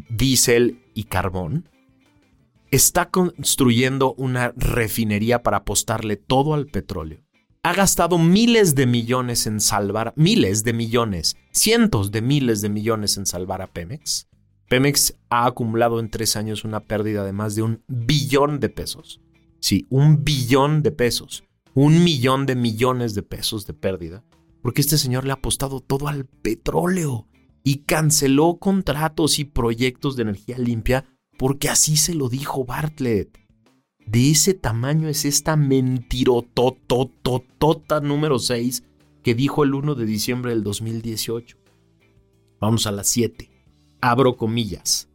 diésel 0.08 0.84
y 0.94 1.06
carbón. 1.06 1.68
Está 2.70 3.10
construyendo 3.10 4.14
una 4.14 4.54
refinería 4.56 5.42
para 5.42 5.58
apostarle 5.58 6.16
todo 6.16 6.54
al 6.54 6.68
petróleo. 6.68 7.22
Ha 7.64 7.74
gastado 7.74 8.20
miles 8.20 8.76
de 8.76 8.86
millones 8.86 9.48
en 9.48 9.62
salvar, 9.62 10.14
miles 10.16 10.64
de 10.64 10.74
millones, 10.74 11.38
cientos 11.52 12.12
de 12.12 12.22
miles 12.22 12.62
de 12.62 12.70
millones 12.70 13.18
en 13.18 13.26
salvar 13.26 13.64
a 13.64 13.68
Pemex. 13.68 14.28
Pemex 14.74 15.14
ha 15.30 15.46
acumulado 15.46 16.00
en 16.00 16.10
tres 16.10 16.36
años 16.36 16.64
una 16.64 16.80
pérdida 16.80 17.24
de 17.24 17.32
más 17.32 17.54
de 17.54 17.62
un 17.62 17.84
billón 17.88 18.60
de 18.60 18.70
pesos. 18.70 19.22
Sí, 19.60 19.86
un 19.92 20.24
billón 20.24 20.82
de 20.82 20.92
pesos. 20.92 21.44
Un 21.76 22.04
millón 22.04 22.48
de 22.48 22.56
millones 22.56 23.14
de 23.14 23.22
pesos 23.22 23.68
de 23.68 23.76
pérdida. 23.76 24.24
Porque 24.64 24.82
este 24.82 24.98
señor 24.98 25.26
le 25.26 25.30
ha 25.30 25.36
apostado 25.36 25.80
todo 25.80 26.08
al 26.08 26.26
petróleo 26.26 27.28
y 27.64 27.84
canceló 27.84 28.58
contratos 28.58 29.38
y 29.38 29.46
proyectos 29.46 30.16
de 30.16 30.24
energía 30.24 30.58
limpia 30.58 31.06
porque 31.38 31.70
así 31.70 31.96
se 31.96 32.16
lo 32.16 32.28
dijo 32.28 32.66
Bartlett. 32.66 33.38
De 34.08 34.32
ese 34.32 34.56
tamaño 34.56 35.08
es 35.08 35.24
esta 35.24 35.56
mentirotototota 35.56 38.00
número 38.00 38.40
6 38.40 38.86
que 39.22 39.36
dijo 39.36 39.64
el 39.64 39.76
1 39.76 39.94
de 39.94 40.06
diciembre 40.08 40.50
del 40.50 40.64
2018. 40.64 41.58
Vamos 42.60 42.88
a 42.88 42.92
las 42.92 43.08
7. 43.10 43.53
Abro 44.06 44.36
comillas. 44.36 45.08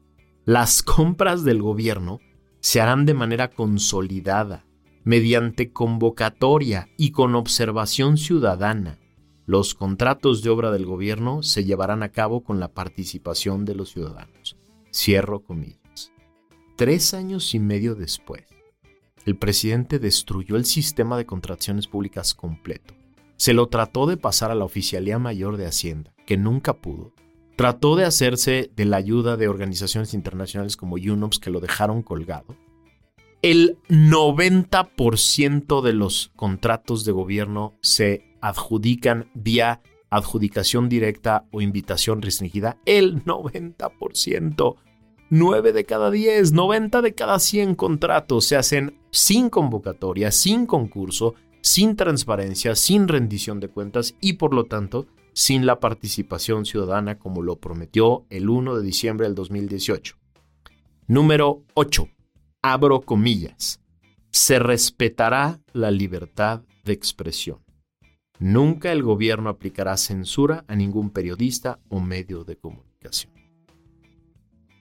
Las 0.46 0.82
compras 0.82 1.44
del 1.44 1.60
gobierno 1.60 2.20
se 2.60 2.80
harán 2.80 3.04
de 3.04 3.12
manera 3.12 3.50
consolidada, 3.50 4.64
mediante 5.04 5.74
convocatoria 5.74 6.88
y 6.96 7.10
con 7.10 7.34
observación 7.34 8.16
ciudadana. 8.16 8.98
Los 9.44 9.74
contratos 9.74 10.42
de 10.42 10.48
obra 10.48 10.70
del 10.70 10.86
gobierno 10.86 11.42
se 11.42 11.64
llevarán 11.64 12.02
a 12.02 12.12
cabo 12.12 12.42
con 12.42 12.60
la 12.60 12.68
participación 12.68 13.66
de 13.66 13.74
los 13.74 13.90
ciudadanos. 13.90 14.56
Cierro 14.90 15.40
comillas. 15.40 16.10
Tres 16.74 17.12
años 17.12 17.54
y 17.54 17.58
medio 17.58 17.94
después, 17.94 18.46
el 19.26 19.36
presidente 19.36 19.98
destruyó 19.98 20.56
el 20.56 20.64
sistema 20.64 21.18
de 21.18 21.26
contrataciones 21.26 21.88
públicas 21.88 22.32
completo. 22.32 22.94
Se 23.36 23.52
lo 23.52 23.68
trató 23.68 24.06
de 24.06 24.16
pasar 24.16 24.50
a 24.50 24.54
la 24.54 24.64
Oficialía 24.64 25.18
Mayor 25.18 25.58
de 25.58 25.66
Hacienda, 25.66 26.14
que 26.24 26.38
nunca 26.38 26.72
pudo. 26.72 27.12
Trató 27.58 27.96
de 27.96 28.04
hacerse 28.04 28.70
de 28.76 28.84
la 28.84 28.98
ayuda 28.98 29.36
de 29.36 29.48
organizaciones 29.48 30.14
internacionales 30.14 30.76
como 30.76 30.94
UNOPS 30.94 31.40
que 31.40 31.50
lo 31.50 31.58
dejaron 31.58 32.02
colgado. 32.02 32.54
El 33.42 33.78
90% 33.88 35.82
de 35.82 35.92
los 35.92 36.30
contratos 36.36 37.04
de 37.04 37.10
gobierno 37.10 37.74
se 37.82 38.22
adjudican 38.40 39.28
vía 39.34 39.82
adjudicación 40.08 40.88
directa 40.88 41.46
o 41.50 41.60
invitación 41.60 42.22
restringida. 42.22 42.78
El 42.86 43.24
90%. 43.24 44.76
9 45.28 45.72
de 45.72 45.84
cada 45.84 46.12
10, 46.12 46.52
90 46.52 47.02
de 47.02 47.14
cada 47.16 47.40
100 47.40 47.74
contratos 47.74 48.44
se 48.44 48.54
hacen 48.54 49.00
sin 49.10 49.50
convocatoria, 49.50 50.30
sin 50.30 50.64
concurso, 50.64 51.34
sin 51.60 51.96
transparencia, 51.96 52.76
sin 52.76 53.08
rendición 53.08 53.58
de 53.58 53.66
cuentas 53.66 54.14
y 54.20 54.34
por 54.34 54.54
lo 54.54 54.66
tanto 54.66 55.08
sin 55.38 55.66
la 55.66 55.78
participación 55.78 56.66
ciudadana 56.66 57.20
como 57.20 57.42
lo 57.42 57.60
prometió 57.60 58.26
el 58.28 58.50
1 58.50 58.74
de 58.74 58.82
diciembre 58.82 59.24
del 59.28 59.36
2018. 59.36 60.16
Número 61.06 61.62
8. 61.74 62.08
Abro 62.60 63.02
comillas. 63.02 63.80
Se 64.32 64.58
respetará 64.58 65.60
la 65.72 65.92
libertad 65.92 66.62
de 66.84 66.92
expresión. 66.92 67.60
Nunca 68.40 68.90
el 68.90 69.04
gobierno 69.04 69.48
aplicará 69.48 69.96
censura 69.96 70.64
a 70.66 70.74
ningún 70.74 71.10
periodista 71.10 71.78
o 71.88 72.00
medio 72.00 72.42
de 72.42 72.56
comunicación. 72.56 73.32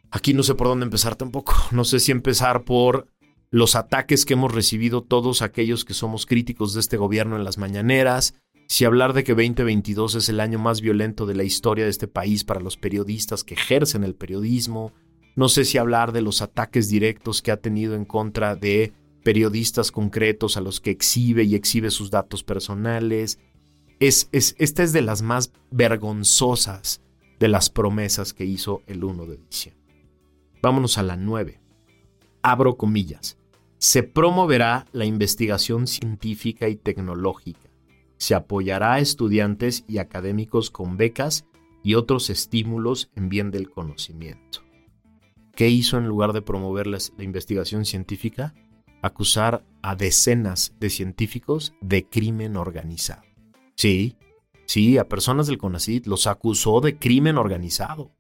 Aquí 0.10 0.34
no 0.34 0.42
sé 0.42 0.56
por 0.56 0.70
dónde 0.70 0.86
empezar 0.86 1.16
tampoco. 1.16 1.54
No 1.70 1.86
sé 1.86 2.00
si 2.00 2.12
empezar 2.12 2.64
por 2.64 3.06
los 3.52 3.76
ataques 3.76 4.26
que 4.26 4.34
hemos 4.34 4.56
recibido 4.56 5.04
todos 5.04 5.44
aquellos 5.44 5.86
que 5.86 5.94
somos 5.94 6.26
críticos 6.26 6.74
de 6.74 6.80
este 6.80 6.98
gobierno 6.98 7.36
en 7.36 7.44
las 7.44 7.60
mañaneras, 7.60 8.34
si 8.68 8.84
hablar 8.84 9.14
de 9.14 9.24
que 9.24 9.34
2022 9.34 10.16
es 10.16 10.30
el 10.30 10.42
año 10.42 10.60
más 10.60 10.82
violento 10.82 11.26
de 11.26 11.36
la 11.36 11.44
historia 11.44 11.86
de 11.86 11.90
este 11.90 12.08
país 12.08 12.44
para 12.44 12.60
los 12.60 12.76
periodistas 12.76 13.44
que 13.44 13.54
ejercen 13.54 14.04
el 14.04 14.14
periodismo, 14.14 14.92
no 15.36 15.50
sé 15.50 15.66
si 15.66 15.78
hablar 15.78 16.12
de 16.12 16.22
los 16.22 16.42
ataques 16.42 16.90
directos 16.90 17.42
que 17.42 17.52
ha 17.52 17.58
tenido 17.58 17.96
en 17.96 18.06
contra 18.06 18.56
de 18.56 18.92
periodistas 19.24 19.92
concretos 19.92 20.58
a 20.58 20.62
los 20.62 20.82
que 20.82 20.92
exhibe 20.92 21.44
y 21.44 21.56
exhibe 21.56 21.92
sus 21.92 22.12
datos 22.12 22.44
personales. 22.44 23.40
Es, 24.00 24.30
es, 24.32 24.56
esta 24.58 24.84
es 24.84 24.94
de 24.94 25.02
las 25.02 25.22
más 25.22 25.52
vergonzosas 25.72 27.02
de 27.40 27.48
las 27.48 27.70
promesas 27.70 28.34
que 28.34 28.46
hizo 28.46 28.84
el 28.88 29.04
1 29.04 29.26
de 29.28 29.38
diciembre. 29.38 29.96
Vámonos 30.62 30.98
a 30.98 31.04
la 31.04 31.16
9. 31.16 31.62
Abro 32.42 32.76
comillas. 32.76 33.38
Se 33.78 34.04
promoverá 34.04 34.88
la 34.92 35.06
investigación 35.06 35.88
científica 35.88 36.68
y 36.68 36.76
tecnológica. 36.76 37.67
Se 38.18 38.36
apoyará 38.36 38.94
a 38.94 39.00
estudiantes 39.00 39.86
y 39.88 40.00
académicos 40.00 40.72
con 40.72 40.98
becas 40.98 41.46
y 41.84 41.96
otros 41.96 42.30
estímulos 42.30 43.10
en 43.16 43.30
bien 43.30 43.52
del 43.52 43.70
conocimiento. 43.70 44.62
¿Qué 45.56 45.70
hizo 45.70 45.98
en 45.98 46.08
lugar 46.08 46.34
de 46.34 46.42
promover 46.42 46.86
la, 46.86 47.00
investigación 47.20 47.86
científica? 47.86 48.54
Acusar 49.02 49.64
a 49.82 49.96
decenas 49.96 50.76
de 50.80 50.90
científicos 50.90 51.74
de 51.82 52.08
crimen 52.08 52.58
organizado. 52.58 53.24
Sí, 53.76 54.18
sí, 54.66 54.98
a 54.98 55.08
personas 55.08 55.48
del 55.48 55.58
CONACYT 55.58 56.08
los 56.08 56.28
acusó 56.28 56.82
de 56.82 56.98
crimen 56.98 57.38
organizado 57.38 58.12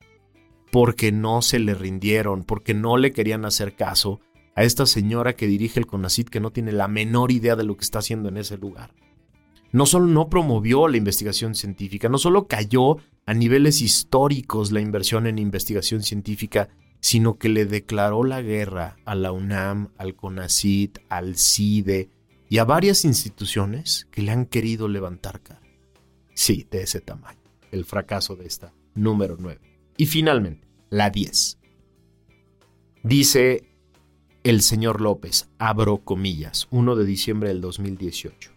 porque 0.71 1.11
no 1.11 1.41
se 1.41 1.59
le 1.59 1.73
rindieron, 1.73 2.43
porque 2.43 2.73
no 2.73 2.97
le 2.97 3.11
querían 3.13 3.45
hacer 3.45 3.75
caso 3.75 4.19
a 4.55 4.63
esta 4.63 4.85
señora 4.85 5.35
que 5.35 5.45
dirige 5.45 5.79
el 5.79 5.87
CONACIT 5.87 6.29
que 6.29 6.39
no 6.39 6.51
tiene 6.51 6.71
la 6.71 6.87
menor 6.87 7.31
idea 7.31 7.55
de 7.55 7.63
lo 7.63 7.77
que 7.77 7.83
está 7.83 7.99
haciendo 7.99 8.29
en 8.29 8.37
ese 8.37 8.57
lugar. 8.57 8.93
No 9.77 9.85
solo 9.85 10.07
no 10.07 10.27
promovió 10.27 10.87
la 10.87 10.97
investigación 10.97 11.53
científica, 11.53 12.09
no 12.09 12.17
solo 12.17 12.47
cayó 12.47 12.97
a 13.27 13.35
niveles 13.35 13.83
históricos 13.83 14.71
la 14.71 14.81
inversión 14.81 15.27
en 15.27 15.37
investigación 15.37 16.01
científica, 16.01 16.69
sino 16.99 17.37
que 17.37 17.47
le 17.47 17.67
declaró 17.67 18.23
la 18.23 18.41
guerra 18.41 18.97
a 19.05 19.13
la 19.13 19.31
UNAM, 19.31 19.89
al 19.99 20.15
CONACIT, 20.15 20.97
al 21.09 21.37
CIDE 21.37 22.09
y 22.49 22.57
a 22.57 22.63
varias 22.63 23.05
instituciones 23.05 24.07
que 24.09 24.23
le 24.23 24.31
han 24.31 24.47
querido 24.47 24.87
levantar 24.87 25.43
cara. 25.43 25.61
Sí, 26.33 26.65
de 26.71 26.81
ese 26.81 26.99
tamaño, 26.99 27.37
el 27.71 27.85
fracaso 27.85 28.35
de 28.35 28.47
esta 28.47 28.73
número 28.95 29.37
9. 29.39 29.61
Y 29.95 30.07
finalmente, 30.07 30.67
la 30.89 31.11
10. 31.11 31.59
Dice 33.03 33.69
el 34.43 34.63
señor 34.63 35.01
López, 35.01 35.51
abro 35.59 35.99
comillas, 35.99 36.67
1 36.71 36.95
de 36.95 37.05
diciembre 37.05 37.49
del 37.49 37.61
2018. 37.61 38.56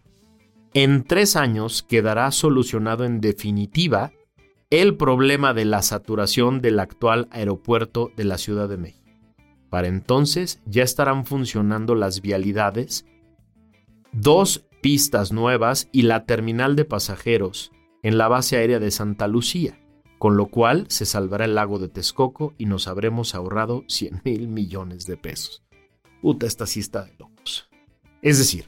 En 0.73 1.05
tres 1.05 1.37
años 1.37 1.83
quedará 1.83 2.31
solucionado 2.31 3.05
en 3.05 3.21
definitiva 3.21 4.13
el 4.71 4.97
problema 4.97 5.53
de 5.53 5.65
la 5.65 5.83
saturación 5.83 6.61
del 6.61 6.79
actual 6.79 7.29
aeropuerto 7.31 8.13
de 8.17 8.25
la 8.25 8.39
Ciudad 8.39 8.69
de 8.69 8.77
México. 8.77 9.11
Para 9.69 9.89
entonces 9.89 10.61
ya 10.65 10.83
estarán 10.83 11.27
funcionando 11.27 11.95
las 11.95 12.21
vialidades, 12.23 13.05
dos 14.13 14.67
pistas 14.81 15.33
nuevas 15.33 15.89
y 15.93 16.03
la 16.03 16.25
terminal 16.25 16.77
de 16.77 16.85
pasajeros 16.85 17.73
en 18.03 18.17
la 18.19 18.29
base 18.29 18.57
aérea 18.57 18.79
de 18.79 18.91
Santa 18.91 19.27
Lucía 19.29 19.81
con 20.21 20.37
lo 20.37 20.49
cual 20.49 20.85
se 20.91 21.07
salvará 21.07 21.47
el 21.47 21.55
lago 21.55 21.79
de 21.79 21.89
Texcoco 21.89 22.53
y 22.59 22.67
nos 22.67 22.89
habremos 22.89 23.35
ahorrado 23.35 23.85
100 23.89 24.21
mil 24.23 24.49
millones 24.49 25.07
de 25.07 25.17
pesos. 25.17 25.63
Puta, 26.21 26.47
esta 26.47 26.67
sí 26.67 26.81
está 26.81 27.07
de 27.07 27.15
locos. 27.19 27.71
Es 28.21 28.37
decir, 28.37 28.67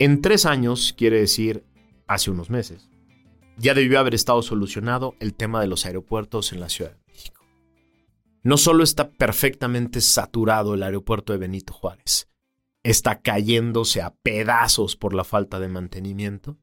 en 0.00 0.22
tres 0.22 0.46
años, 0.46 0.94
quiere 0.96 1.20
decir 1.20 1.62
hace 2.06 2.30
unos 2.30 2.48
meses, 2.48 2.88
ya 3.58 3.74
debió 3.74 4.00
haber 4.00 4.14
estado 4.14 4.40
solucionado 4.40 5.14
el 5.20 5.34
tema 5.34 5.60
de 5.60 5.66
los 5.66 5.84
aeropuertos 5.84 6.52
en 6.54 6.60
la 6.60 6.70
Ciudad 6.70 6.92
de 6.92 7.12
México. 7.12 7.44
No 8.42 8.56
solo 8.56 8.82
está 8.82 9.10
perfectamente 9.10 10.00
saturado 10.00 10.72
el 10.72 10.82
aeropuerto 10.82 11.34
de 11.34 11.38
Benito 11.38 11.74
Juárez, 11.74 12.30
está 12.82 13.20
cayéndose 13.20 14.00
a 14.00 14.14
pedazos 14.14 14.96
por 14.96 15.12
la 15.12 15.22
falta 15.22 15.60
de 15.60 15.68
mantenimiento, 15.68 16.56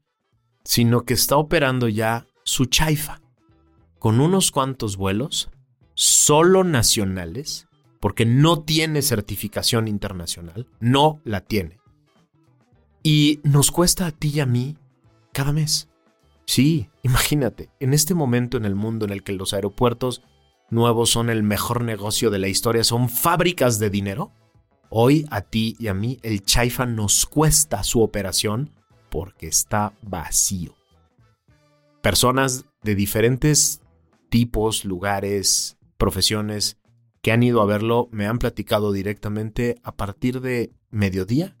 sino 0.64 1.04
que 1.04 1.14
está 1.14 1.36
operando 1.36 1.86
ya 1.86 2.26
su 2.42 2.66
chaifa 2.66 3.20
con 4.00 4.20
unos 4.20 4.50
cuantos 4.50 4.96
vuelos, 4.96 5.48
solo 5.94 6.64
nacionales, 6.64 7.68
porque 8.00 8.26
no 8.26 8.64
tiene 8.64 9.00
certificación 9.02 9.86
internacional, 9.86 10.66
no 10.80 11.20
la 11.24 11.40
tiene. 11.40 11.77
Y 13.10 13.40
nos 13.42 13.70
cuesta 13.70 14.04
a 14.04 14.10
ti 14.10 14.32
y 14.34 14.40
a 14.40 14.44
mí 14.44 14.76
cada 15.32 15.50
mes. 15.50 15.88
Sí, 16.44 16.90
imagínate, 17.02 17.70
en 17.80 17.94
este 17.94 18.12
momento 18.12 18.58
en 18.58 18.66
el 18.66 18.74
mundo 18.74 19.06
en 19.06 19.12
el 19.12 19.22
que 19.22 19.32
los 19.32 19.54
aeropuertos 19.54 20.20
nuevos 20.68 21.08
son 21.08 21.30
el 21.30 21.42
mejor 21.42 21.82
negocio 21.82 22.28
de 22.28 22.38
la 22.38 22.48
historia, 22.48 22.84
son 22.84 23.08
fábricas 23.08 23.78
de 23.78 23.88
dinero, 23.88 24.34
hoy 24.90 25.24
a 25.30 25.40
ti 25.40 25.74
y 25.78 25.86
a 25.86 25.94
mí 25.94 26.18
el 26.22 26.42
Chaifa 26.42 26.84
nos 26.84 27.24
cuesta 27.24 27.82
su 27.82 28.02
operación 28.02 28.74
porque 29.08 29.46
está 29.46 29.94
vacío. 30.02 30.74
Personas 32.02 32.66
de 32.82 32.94
diferentes 32.94 33.80
tipos, 34.28 34.84
lugares, 34.84 35.78
profesiones 35.96 36.76
que 37.22 37.32
han 37.32 37.42
ido 37.42 37.62
a 37.62 37.64
verlo 37.64 38.10
me 38.12 38.26
han 38.26 38.38
platicado 38.38 38.92
directamente 38.92 39.80
a 39.82 39.96
partir 39.96 40.42
de 40.42 40.74
mediodía. 40.90 41.56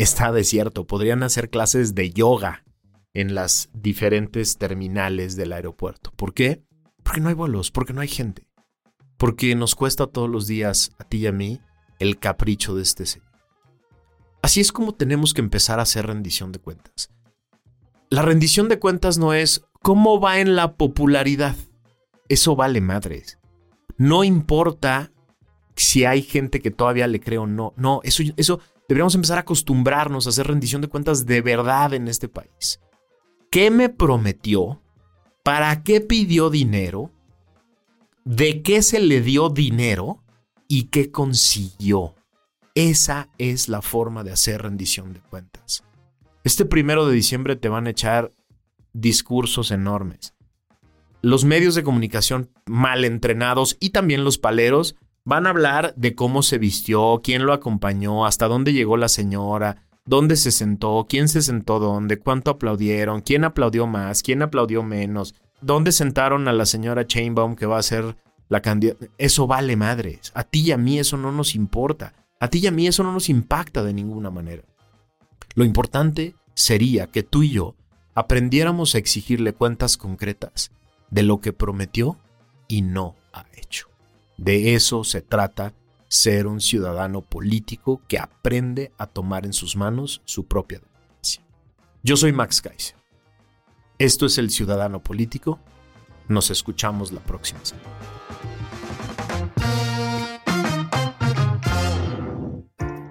Está 0.00 0.32
desierto, 0.32 0.86
podrían 0.86 1.22
hacer 1.22 1.50
clases 1.50 1.94
de 1.94 2.08
yoga 2.10 2.64
en 3.12 3.34
las 3.34 3.68
diferentes 3.74 4.56
terminales 4.56 5.36
del 5.36 5.52
aeropuerto. 5.52 6.10
¿Por 6.16 6.32
qué? 6.32 6.64
Porque 7.02 7.20
no 7.20 7.28
hay 7.28 7.34
vuelos, 7.34 7.70
porque 7.70 7.92
no 7.92 8.00
hay 8.00 8.08
gente. 8.08 8.46
Porque 9.18 9.54
nos 9.54 9.74
cuesta 9.74 10.06
todos 10.06 10.30
los 10.30 10.46
días, 10.46 10.92
a 10.98 11.04
ti 11.04 11.18
y 11.18 11.26
a 11.26 11.32
mí, 11.32 11.60
el 11.98 12.18
capricho 12.18 12.74
de 12.74 12.82
este 12.82 13.04
señor. 13.04 13.28
Así 14.40 14.60
es 14.60 14.72
como 14.72 14.94
tenemos 14.94 15.34
que 15.34 15.42
empezar 15.42 15.78
a 15.80 15.82
hacer 15.82 16.06
rendición 16.06 16.50
de 16.50 16.60
cuentas. 16.60 17.10
La 18.08 18.22
rendición 18.22 18.70
de 18.70 18.78
cuentas 18.78 19.18
no 19.18 19.34
es 19.34 19.66
cómo 19.82 20.18
va 20.18 20.40
en 20.40 20.56
la 20.56 20.76
popularidad. 20.76 21.56
eso 22.30 22.56
vale 22.56 22.80
madres. 22.80 23.38
No 23.98 24.24
importa 24.24 25.12
si 25.76 26.06
hay 26.06 26.22
gente 26.22 26.60
que 26.60 26.70
todavía 26.70 27.06
le 27.06 27.20
cree 27.20 27.36
o 27.36 27.46
no. 27.46 27.74
No, 27.76 28.00
eso, 28.02 28.22
eso 28.38 28.60
deberíamos 28.90 29.14
empezar 29.14 29.38
a 29.38 29.42
acostumbrarnos 29.42 30.26
a 30.26 30.30
hacer 30.30 30.48
rendición 30.48 30.82
de 30.82 30.88
cuentas 30.88 31.24
de 31.24 31.40
verdad 31.42 31.94
en 31.94 32.08
este 32.08 32.28
país. 32.28 32.80
¿Qué 33.48 33.70
me 33.70 33.88
prometió? 33.88 34.82
¿Para 35.44 35.84
qué 35.84 36.00
pidió 36.00 36.50
dinero? 36.50 37.12
¿De 38.24 38.62
qué 38.62 38.82
se 38.82 38.98
le 38.98 39.20
dio 39.20 39.48
dinero? 39.48 40.24
¿Y 40.66 40.86
qué 40.88 41.12
consiguió? 41.12 42.16
Esa 42.74 43.28
es 43.38 43.68
la 43.68 43.80
forma 43.80 44.24
de 44.24 44.32
hacer 44.32 44.62
rendición 44.62 45.12
de 45.12 45.20
cuentas. 45.20 45.84
Este 46.42 46.64
primero 46.64 47.06
de 47.06 47.14
diciembre 47.14 47.54
te 47.54 47.68
van 47.68 47.86
a 47.86 47.90
echar 47.90 48.32
discursos 48.92 49.70
enormes. 49.70 50.34
Los 51.22 51.44
medios 51.44 51.76
de 51.76 51.84
comunicación 51.84 52.50
mal 52.66 53.04
entrenados 53.04 53.76
y 53.78 53.90
también 53.90 54.24
los 54.24 54.38
paleros 54.38 54.96
van 55.30 55.46
a 55.46 55.50
hablar 55.50 55.94
de 55.96 56.16
cómo 56.16 56.42
se 56.42 56.58
vistió, 56.58 57.20
quién 57.22 57.46
lo 57.46 57.52
acompañó, 57.52 58.26
hasta 58.26 58.48
dónde 58.48 58.72
llegó 58.72 58.96
la 58.96 59.08
señora, 59.08 59.86
dónde 60.04 60.34
se 60.34 60.50
sentó, 60.50 61.06
quién 61.08 61.28
se 61.28 61.40
sentó 61.40 61.78
dónde, 61.78 62.18
cuánto 62.18 62.50
aplaudieron, 62.50 63.20
quién 63.20 63.44
aplaudió 63.44 63.86
más, 63.86 64.24
quién 64.24 64.42
aplaudió 64.42 64.82
menos, 64.82 65.36
dónde 65.60 65.92
sentaron 65.92 66.48
a 66.48 66.52
la 66.52 66.66
señora 66.66 67.06
Chainbaum 67.06 67.54
que 67.54 67.66
va 67.66 67.78
a 67.78 67.82
ser 67.84 68.16
la 68.48 68.60
candidata. 68.60 69.06
Eso 69.18 69.46
vale 69.46 69.76
madres. 69.76 70.32
A 70.34 70.42
ti 70.42 70.62
y 70.62 70.72
a 70.72 70.76
mí 70.76 70.98
eso 70.98 71.16
no 71.16 71.30
nos 71.30 71.54
importa. 71.54 72.12
A 72.40 72.48
ti 72.48 72.58
y 72.58 72.66
a 72.66 72.72
mí 72.72 72.88
eso 72.88 73.04
no 73.04 73.12
nos 73.12 73.28
impacta 73.28 73.84
de 73.84 73.94
ninguna 73.94 74.32
manera. 74.32 74.64
Lo 75.54 75.64
importante 75.64 76.34
sería 76.54 77.06
que 77.06 77.22
tú 77.22 77.44
y 77.44 77.50
yo 77.50 77.76
aprendiéramos 78.16 78.96
a 78.96 78.98
exigirle 78.98 79.52
cuentas 79.52 79.96
concretas 79.96 80.72
de 81.08 81.22
lo 81.22 81.40
que 81.40 81.52
prometió 81.52 82.16
y 82.66 82.82
no 82.82 83.14
ha 83.32 83.46
hecho. 83.56 83.89
De 84.40 84.74
eso 84.74 85.04
se 85.04 85.20
trata 85.20 85.74
ser 86.08 86.46
un 86.46 86.62
ciudadano 86.62 87.20
político 87.20 88.00
que 88.08 88.18
aprende 88.18 88.90
a 88.96 89.06
tomar 89.06 89.44
en 89.44 89.52
sus 89.52 89.76
manos 89.76 90.22
su 90.24 90.46
propia 90.46 90.78
democracia. 90.78 91.42
Yo 92.02 92.16
soy 92.16 92.32
Max 92.32 92.62
Kaiser. 92.62 92.96
Esto 93.98 94.24
es 94.24 94.38
el 94.38 94.48
Ciudadano 94.48 95.02
Político. 95.02 95.60
Nos 96.26 96.50
escuchamos 96.50 97.12
la 97.12 97.20
próxima 97.20 97.60
semana. 97.62 97.86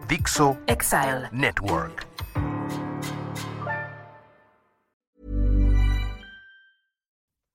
Dixo 0.07 0.57
Exile 0.65 1.29
Network. 1.31 2.08